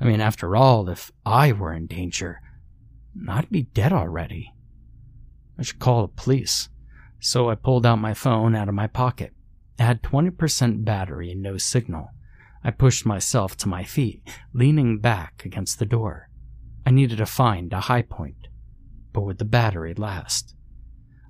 I 0.00 0.04
mean, 0.04 0.20
after 0.20 0.54
all, 0.54 0.88
if 0.88 1.10
I 1.24 1.52
were 1.52 1.72
in 1.72 1.86
danger, 1.86 2.40
I'd 3.28 3.50
be 3.50 3.62
dead 3.62 3.92
already. 3.92 4.52
I 5.58 5.62
should 5.62 5.78
call 5.78 6.02
the 6.02 6.08
police. 6.08 6.68
So 7.20 7.48
I 7.48 7.54
pulled 7.54 7.86
out 7.86 7.96
my 7.96 8.12
phone 8.12 8.54
out 8.54 8.68
of 8.68 8.74
my 8.74 8.86
pocket. 8.86 9.32
It 9.78 9.82
had 9.82 10.02
20% 10.02 10.84
battery 10.84 11.32
and 11.32 11.42
no 11.42 11.56
signal. 11.56 12.10
I 12.62 12.70
pushed 12.70 13.06
myself 13.06 13.56
to 13.58 13.68
my 13.68 13.84
feet, 13.84 14.22
leaning 14.52 14.98
back 14.98 15.42
against 15.44 15.78
the 15.78 15.86
door. 15.86 16.28
I 16.84 16.90
needed 16.90 17.18
to 17.18 17.26
find 17.26 17.72
a 17.72 17.80
high 17.80 18.02
point, 18.02 18.48
but 19.12 19.22
would 19.22 19.38
the 19.38 19.44
battery 19.44 19.94
last? 19.94 20.54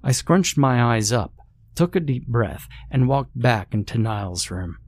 I 0.03 0.13
scrunched 0.13 0.59
my 0.59 0.83
eyes 0.83 1.13
up, 1.13 1.33
took 1.75 1.97
a 1.97 2.01
deep 2.01 2.27
breath, 2.27 2.69
and 2.91 3.09
walked 3.09 3.39
back 3.39 3.75
into 3.75 3.99
Niles' 3.99 4.51
room. 4.51 4.79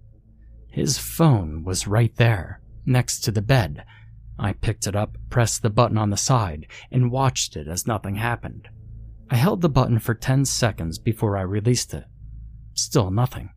His 0.70 0.98
phone 0.98 1.64
was 1.64 1.86
right 1.86 2.14
there, 2.16 2.60
next 2.84 3.20
to 3.20 3.30
the 3.30 3.42
bed. 3.42 3.84
I 4.38 4.52
picked 4.52 4.86
it 4.86 4.94
up, 4.94 5.16
pressed 5.30 5.62
the 5.62 5.70
button 5.70 5.96
on 5.96 6.10
the 6.10 6.16
side, 6.16 6.66
and 6.90 7.10
watched 7.10 7.56
it 7.56 7.66
as 7.66 7.86
nothing 7.86 8.16
happened. 8.16 8.68
I 9.30 9.36
held 9.36 9.60
the 9.60 9.68
button 9.68 9.98
for 9.98 10.14
10 10.14 10.44
seconds 10.44 10.98
before 10.98 11.36
I 11.36 11.42
released 11.42 11.94
it. 11.94 12.04
Still 12.74 13.10
nothing. 13.10 13.50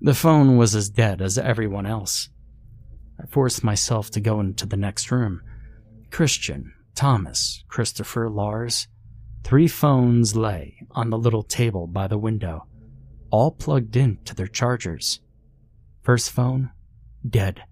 The 0.00 0.14
phone 0.14 0.56
was 0.56 0.74
as 0.74 0.88
dead 0.88 1.22
as 1.22 1.38
everyone 1.38 1.86
else. 1.86 2.30
I 3.20 3.26
forced 3.26 3.62
myself 3.62 4.10
to 4.10 4.20
go 4.20 4.40
into 4.40 4.66
the 4.66 4.76
next 4.76 5.10
room. 5.10 5.42
Christian, 6.10 6.72
Thomas, 6.94 7.64
Christopher, 7.68 8.28
Lars. 8.28 8.88
Three 9.46 9.68
phones 9.68 10.34
lay 10.34 10.74
on 10.90 11.10
the 11.10 11.16
little 11.16 11.44
table 11.44 11.86
by 11.86 12.08
the 12.08 12.18
window, 12.18 12.66
all 13.30 13.52
plugged 13.52 13.94
in 13.94 14.18
to 14.24 14.34
their 14.34 14.48
chargers. 14.48 15.20
First 16.02 16.32
phone, 16.32 16.72
dead. 17.24 17.62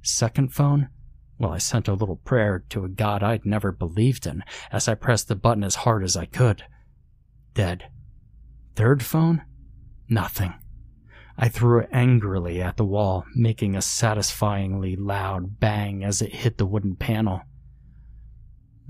Second 0.00 0.54
phone, 0.54 0.90
well, 1.36 1.50
I 1.50 1.58
sent 1.58 1.88
a 1.88 1.94
little 1.94 2.18
prayer 2.18 2.62
to 2.68 2.84
a 2.84 2.88
God 2.88 3.24
I'd 3.24 3.44
never 3.44 3.72
believed 3.72 4.28
in 4.28 4.44
as 4.70 4.86
I 4.86 4.94
pressed 4.94 5.26
the 5.26 5.34
button 5.34 5.64
as 5.64 5.74
hard 5.74 6.04
as 6.04 6.16
I 6.16 6.24
could. 6.24 6.62
Dead. 7.52 7.90
Third 8.76 9.02
phone? 9.02 9.42
Nothing. 10.08 10.54
I 11.36 11.48
threw 11.48 11.80
it 11.80 11.88
angrily 11.90 12.62
at 12.62 12.76
the 12.76 12.84
wall, 12.84 13.24
making 13.34 13.74
a 13.74 13.82
satisfyingly 13.82 14.94
loud 14.94 15.58
bang 15.58 16.04
as 16.04 16.22
it 16.22 16.32
hit 16.32 16.58
the 16.58 16.66
wooden 16.66 16.94
panel. 16.94 17.42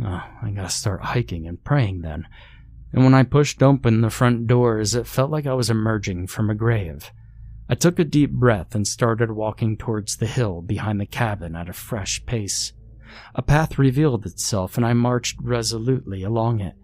Oh, 0.03 0.25
I 0.43 0.51
gotta 0.51 0.69
start 0.71 1.03
hiking 1.03 1.47
and 1.47 1.63
praying 1.63 2.03
then. 2.03 2.27
And 2.93 3.05
when 3.05 3.15
I 3.15 3.23
pushed 3.25 3.63
open 3.63 4.01
the 4.01 4.11
front 4.11 4.47
doors, 4.47 4.95
it 4.95 5.07
felt 5.07 5.31
like 5.31 5.47
I 5.47 5.55
was 5.55 5.71
emerging 5.71 6.29
from 6.29 6.49
a 6.49 6.55
grave. 6.55 7.13
I 7.69 7.75
took 7.75 7.99
a 7.99 8.05
deep 8.05 8.33
breath 8.33 8.75
and 8.75 8.87
started 8.87 9.31
walking 9.31 9.77
towards 9.77 10.17
the 10.17 10.27
hill 10.27 10.63
behind 10.63 11.01
the 11.01 11.07
cabin 11.07 11.55
at 11.55 11.69
a 11.69 11.75
fresh 11.75 12.25
pace. 12.25 12.73
A 13.35 13.43
path 13.43 13.79
revealed 13.79 14.25
itself, 14.25 14.77
and 14.77 14.87
I 14.87 14.95
marched 14.95 15.39
resolutely 15.43 16.23
along 16.23 16.61
it. 16.61 16.75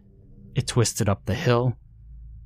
It 0.55 0.67
twisted 0.67 1.09
up 1.09 1.25
the 1.25 1.35
hill, 1.35 1.77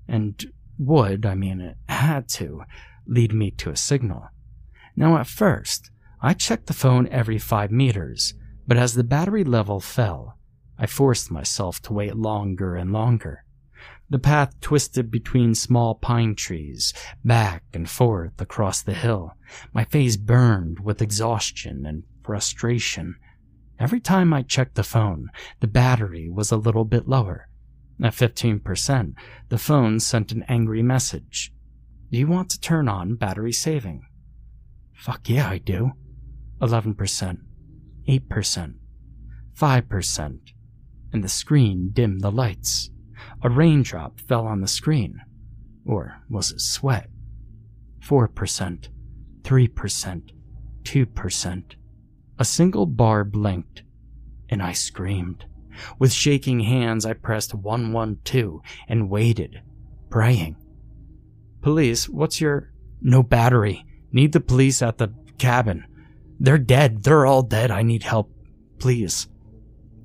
and 0.06 0.44
would, 0.78 1.26
I 1.26 1.34
mean, 1.34 1.60
it 1.60 1.76
had 1.88 2.28
to, 2.30 2.62
lead 3.06 3.32
me 3.32 3.50
to 3.52 3.70
a 3.70 3.76
signal. 3.76 4.28
Now, 4.94 5.18
at 5.18 5.26
first, 5.26 5.90
I 6.20 6.34
checked 6.34 6.66
the 6.66 6.72
phone 6.72 7.08
every 7.08 7.38
five 7.38 7.72
meters, 7.72 8.34
but 8.66 8.76
as 8.76 8.94
the 8.94 9.04
battery 9.04 9.44
level 9.44 9.80
fell, 9.80 10.37
I 10.78 10.86
forced 10.86 11.30
myself 11.30 11.82
to 11.82 11.92
wait 11.92 12.16
longer 12.16 12.76
and 12.76 12.92
longer. 12.92 13.44
The 14.10 14.18
path 14.18 14.58
twisted 14.60 15.10
between 15.10 15.54
small 15.54 15.94
pine 15.94 16.34
trees, 16.34 16.94
back 17.24 17.64
and 17.74 17.88
forth 17.88 18.40
across 18.40 18.80
the 18.80 18.94
hill. 18.94 19.34
My 19.74 19.84
face 19.84 20.16
burned 20.16 20.80
with 20.80 21.02
exhaustion 21.02 21.84
and 21.84 22.04
frustration. 22.24 23.16
Every 23.78 24.00
time 24.00 24.32
I 24.32 24.42
checked 24.42 24.76
the 24.76 24.82
phone, 24.82 25.28
the 25.60 25.66
battery 25.66 26.28
was 26.28 26.50
a 26.50 26.56
little 26.56 26.84
bit 26.84 27.06
lower. 27.06 27.48
At 28.02 28.14
15%, 28.14 29.14
the 29.48 29.58
phone 29.58 30.00
sent 30.00 30.32
an 30.32 30.44
angry 30.48 30.82
message. 30.82 31.52
Do 32.10 32.18
you 32.18 32.26
want 32.26 32.48
to 32.50 32.60
turn 32.60 32.88
on 32.88 33.16
battery 33.16 33.52
saving? 33.52 34.06
Fuck 34.94 35.28
yeah, 35.28 35.48
I 35.48 35.58
do. 35.58 35.92
11%, 36.60 37.38
8%, 38.08 38.74
5%, 39.54 40.38
and 41.12 41.22
the 41.22 41.28
screen 41.28 41.90
dimmed 41.92 42.20
the 42.20 42.30
lights. 42.30 42.90
A 43.42 43.50
raindrop 43.50 44.20
fell 44.20 44.46
on 44.46 44.60
the 44.60 44.68
screen. 44.68 45.20
Or 45.84 46.22
was 46.28 46.52
it 46.52 46.60
sweat? 46.60 47.08
4%, 48.00 48.88
3%, 49.42 50.22
2%. 50.82 51.62
A 52.38 52.44
single 52.44 52.86
bar 52.86 53.24
blinked, 53.24 53.82
and 54.48 54.62
I 54.62 54.72
screamed. 54.72 55.44
With 55.98 56.12
shaking 56.12 56.60
hands, 56.60 57.04
I 57.06 57.12
pressed 57.12 57.54
112 57.54 58.60
and 58.88 59.10
waited, 59.10 59.62
praying. 60.10 60.56
Police, 61.60 62.08
what's 62.08 62.40
your. 62.40 62.72
No 63.00 63.22
battery. 63.22 63.84
Need 64.10 64.32
the 64.32 64.40
police 64.40 64.82
at 64.82 64.98
the 64.98 65.12
cabin. 65.38 65.84
They're 66.40 66.58
dead. 66.58 67.02
They're 67.04 67.26
all 67.26 67.42
dead. 67.42 67.70
I 67.70 67.82
need 67.82 68.02
help. 68.02 68.32
Please. 68.78 69.28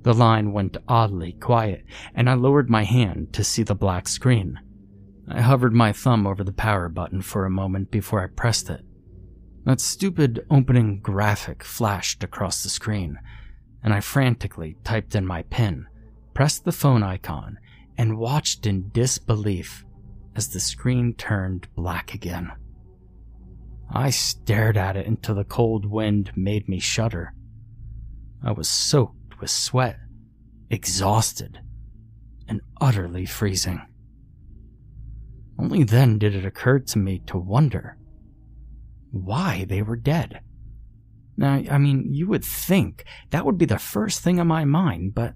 The 0.03 0.13
line 0.13 0.51
went 0.51 0.77
oddly 0.87 1.33
quiet, 1.33 1.85
and 2.13 2.29
I 2.29 2.33
lowered 2.33 2.69
my 2.69 2.83
hand 2.83 3.31
to 3.33 3.43
see 3.43 3.63
the 3.63 3.73
black 3.73 4.07
screen. 4.07 4.59
I 5.29 5.41
hovered 5.41 5.73
my 5.73 5.93
thumb 5.93 6.27
over 6.27 6.43
the 6.43 6.51
power 6.51 6.89
button 6.89 7.21
for 7.21 7.45
a 7.45 7.49
moment 7.49 7.89
before 7.89 8.21
I 8.21 8.27
pressed 8.27 8.69
it. 8.69 8.81
That 9.63 9.79
stupid 9.79 10.45
opening 10.51 10.99
graphic 10.99 11.63
flashed 11.63 12.21
across 12.21 12.63
the 12.63 12.69
screen, 12.69 13.17
and 13.81 13.93
I 13.93 14.01
frantically 14.01 14.75
typed 14.83 15.15
in 15.15 15.25
my 15.25 15.43
PIN, 15.43 15.87
pressed 16.33 16.65
the 16.65 16.73
phone 16.73 17.01
icon, 17.01 17.57
and 17.97 18.17
watched 18.17 18.65
in 18.65 18.89
disbelief 18.89 19.85
as 20.35 20.49
the 20.49 20.59
screen 20.59 21.13
turned 21.13 21.73
black 21.75 22.13
again. 22.13 22.51
I 23.89 24.09
stared 24.09 24.75
at 24.75 24.97
it 24.97 25.07
until 25.07 25.35
the 25.35 25.43
cold 25.45 25.85
wind 25.85 26.31
made 26.35 26.67
me 26.67 26.79
shudder. 26.79 27.33
I 28.43 28.51
was 28.51 28.67
soaked 28.67 29.22
with 29.43 29.51
sweat, 29.51 29.97
exhausted, 30.69 31.59
and 32.47 32.61
utterly 32.79 33.25
freezing. 33.25 33.81
Only 35.59 35.83
then 35.83 36.17
did 36.17 36.33
it 36.33 36.45
occur 36.45 36.79
to 36.79 36.97
me 36.97 37.21
to 37.27 37.37
wonder 37.37 37.97
why 39.11 39.65
they 39.65 39.81
were 39.81 39.97
dead. 39.97 40.39
Now, 41.35 41.61
I 41.69 41.77
mean, 41.77 42.13
you 42.13 42.25
would 42.29 42.45
think 42.45 43.03
that 43.31 43.45
would 43.45 43.57
be 43.57 43.65
the 43.65 43.77
first 43.77 44.21
thing 44.21 44.39
on 44.39 44.47
my 44.47 44.63
mind, 44.63 45.13
but 45.13 45.33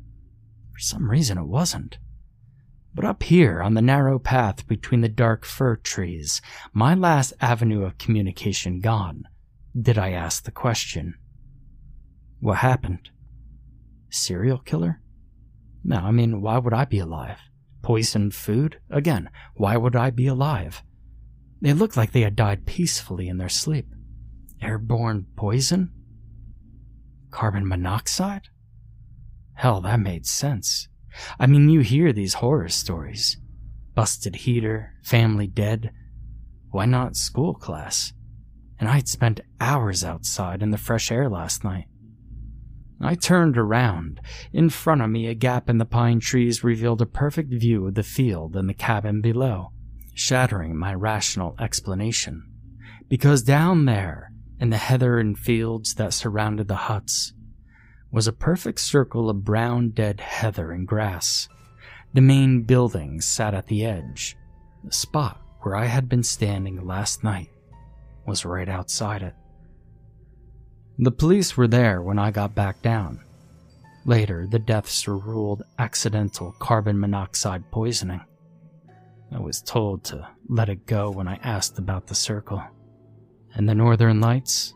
for 0.72 0.80
some 0.80 1.12
reason 1.12 1.38
it 1.38 1.44
wasn't. 1.44 1.98
But 2.96 3.04
up 3.04 3.24
here 3.24 3.62
on 3.62 3.74
the 3.74 3.82
narrow 3.82 4.20
path 4.20 4.66
between 4.70 5.02
the 5.02 5.10
dark 5.10 5.44
fir 5.44 5.76
trees, 5.76 6.42
my 6.72 6.96
last 6.96 7.34
avenue 7.42 7.84
of 7.84 7.98
communication 7.98 8.80
gone, 8.80 9.26
did 9.78 9.98
I 9.98 10.12
ask 10.12 10.46
the 10.46 10.52
question 10.52 11.16
What 12.40 12.60
happened? 12.60 13.10
Serial 14.10 14.60
killer? 14.60 15.02
No, 15.84 15.98
I 15.98 16.12
mean, 16.12 16.42
why 16.42 16.58
would 16.58 16.74
I 16.74 16.86
be 16.86 17.00
alive? 17.00 17.40
Poisoned 17.82 18.34
food? 18.34 18.80
Again, 18.90 19.30
why 19.56 19.78
would 19.78 19.96
I 19.96 20.10
be 20.10 20.28
alive? 20.28 20.84
They 21.62 21.74
looked 21.74 21.98
like 21.98 22.12
they 22.12 22.22
had 22.22 22.36
died 22.36 22.66
peacefully 22.66 23.28
in 23.28 23.38
their 23.38 23.50
sleep. 23.50 23.88
Airborne 24.62 25.28
poison? 25.36 25.92
Carbon 27.32 27.68
monoxide? 27.68 28.50
Hell, 29.54 29.82
that 29.82 30.00
made 30.00 30.26
sense. 30.26 30.88
I 31.40 31.48
mean, 31.48 31.70
you 31.70 31.80
hear 31.80 32.14
these 32.14 32.36
horror 32.36 32.70
stories. 32.70 33.38
Busted 33.96 34.36
heater, 34.36 34.94
family 35.04 35.48
dead. 35.48 35.92
Why 36.70 36.86
not 36.86 37.16
school 37.16 37.56
class? 37.56 38.14
And 38.80 38.88
I'd 38.88 39.08
spent 39.08 39.42
hours 39.60 40.04
outside 40.04 40.62
in 40.62 40.70
the 40.70 40.78
fresh 40.78 41.12
air 41.12 41.30
last 41.30 41.64
night. 41.64 41.86
I 43.00 43.16
turned 43.16 43.58
around. 43.58 44.20
In 44.52 44.70
front 44.70 45.02
of 45.02 45.10
me, 45.10 45.28
a 45.28 45.36
gap 45.36 45.70
in 45.70 45.78
the 45.78 45.86
pine 45.86 46.20
trees 46.20 46.64
revealed 46.64 47.02
a 47.02 47.06
perfect 47.06 47.54
view 47.54 47.88
of 47.88 47.96
the 47.96 48.04
field 48.04 48.56
and 48.56 48.68
the 48.68 48.74
cabin 48.74 49.22
below, 49.22 49.72
shattering 50.14 50.76
my 50.76 50.94
rational 50.94 51.56
explanation. 51.60 52.44
Because 53.08 53.44
down 53.44 53.86
there, 53.86 54.32
in 54.60 54.72
the 54.72 54.78
heather 54.78 55.20
and 55.20 55.38
fields 55.38 55.94
that 55.96 56.14
surrounded 56.14 56.68
the 56.68 56.76
huts, 56.76 57.34
was 58.12 58.28
a 58.28 58.34
perfect 58.34 58.80
circle 58.80 59.30
of 59.30 59.46
brown 59.46 59.90
dead 59.90 60.20
heather 60.20 60.72
and 60.72 60.88
grass. 60.88 61.48
The 62.14 62.22
main 62.22 62.64
building 62.64 63.22
sat 63.22 63.54
at 63.54 63.68
the 63.68 63.86
edge. 63.86 64.36
The 64.84 64.92
spot 64.92 65.42
where 65.62 65.76
I 65.76 65.86
had 65.86 66.10
been 66.10 66.24
standing 66.24 66.86
last 66.86 67.24
night 67.24 67.50
was 68.26 68.46
right 68.46 68.70
outside 68.70 69.22
it. 69.22 69.36
The 71.00 71.12
police 71.12 71.56
were 71.56 71.68
there 71.68 72.02
when 72.02 72.18
I 72.18 72.32
got 72.32 72.56
back 72.56 72.82
down. 72.82 73.24
Later, 74.06 74.48
the 74.50 74.58
deaths 74.58 75.06
were 75.06 75.18
ruled 75.18 75.64
accidental 75.78 76.54
carbon 76.60 77.00
monoxide 77.00 77.70
poisoning. 77.70 78.22
I 79.32 79.40
was 79.40 79.62
told 79.62 80.04
to 80.06 80.28
let 80.50 80.70
it 80.70 80.86
go 80.86 81.12
when 81.12 81.28
I 81.28 81.40
asked 81.44 81.78
about 81.78 82.08
the 82.08 82.16
circle. 82.16 82.64
And 83.54 83.70
the 83.70 83.76
northern 83.76 84.22
lights? 84.22 84.74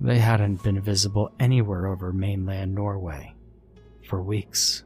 They 0.00 0.18
hadn't 0.18 0.62
been 0.62 0.80
visible 0.80 1.32
anywhere 1.40 1.86
over 1.86 2.12
mainland 2.12 2.74
Norway 2.74 3.34
for 4.06 4.22
weeks. 4.22 4.84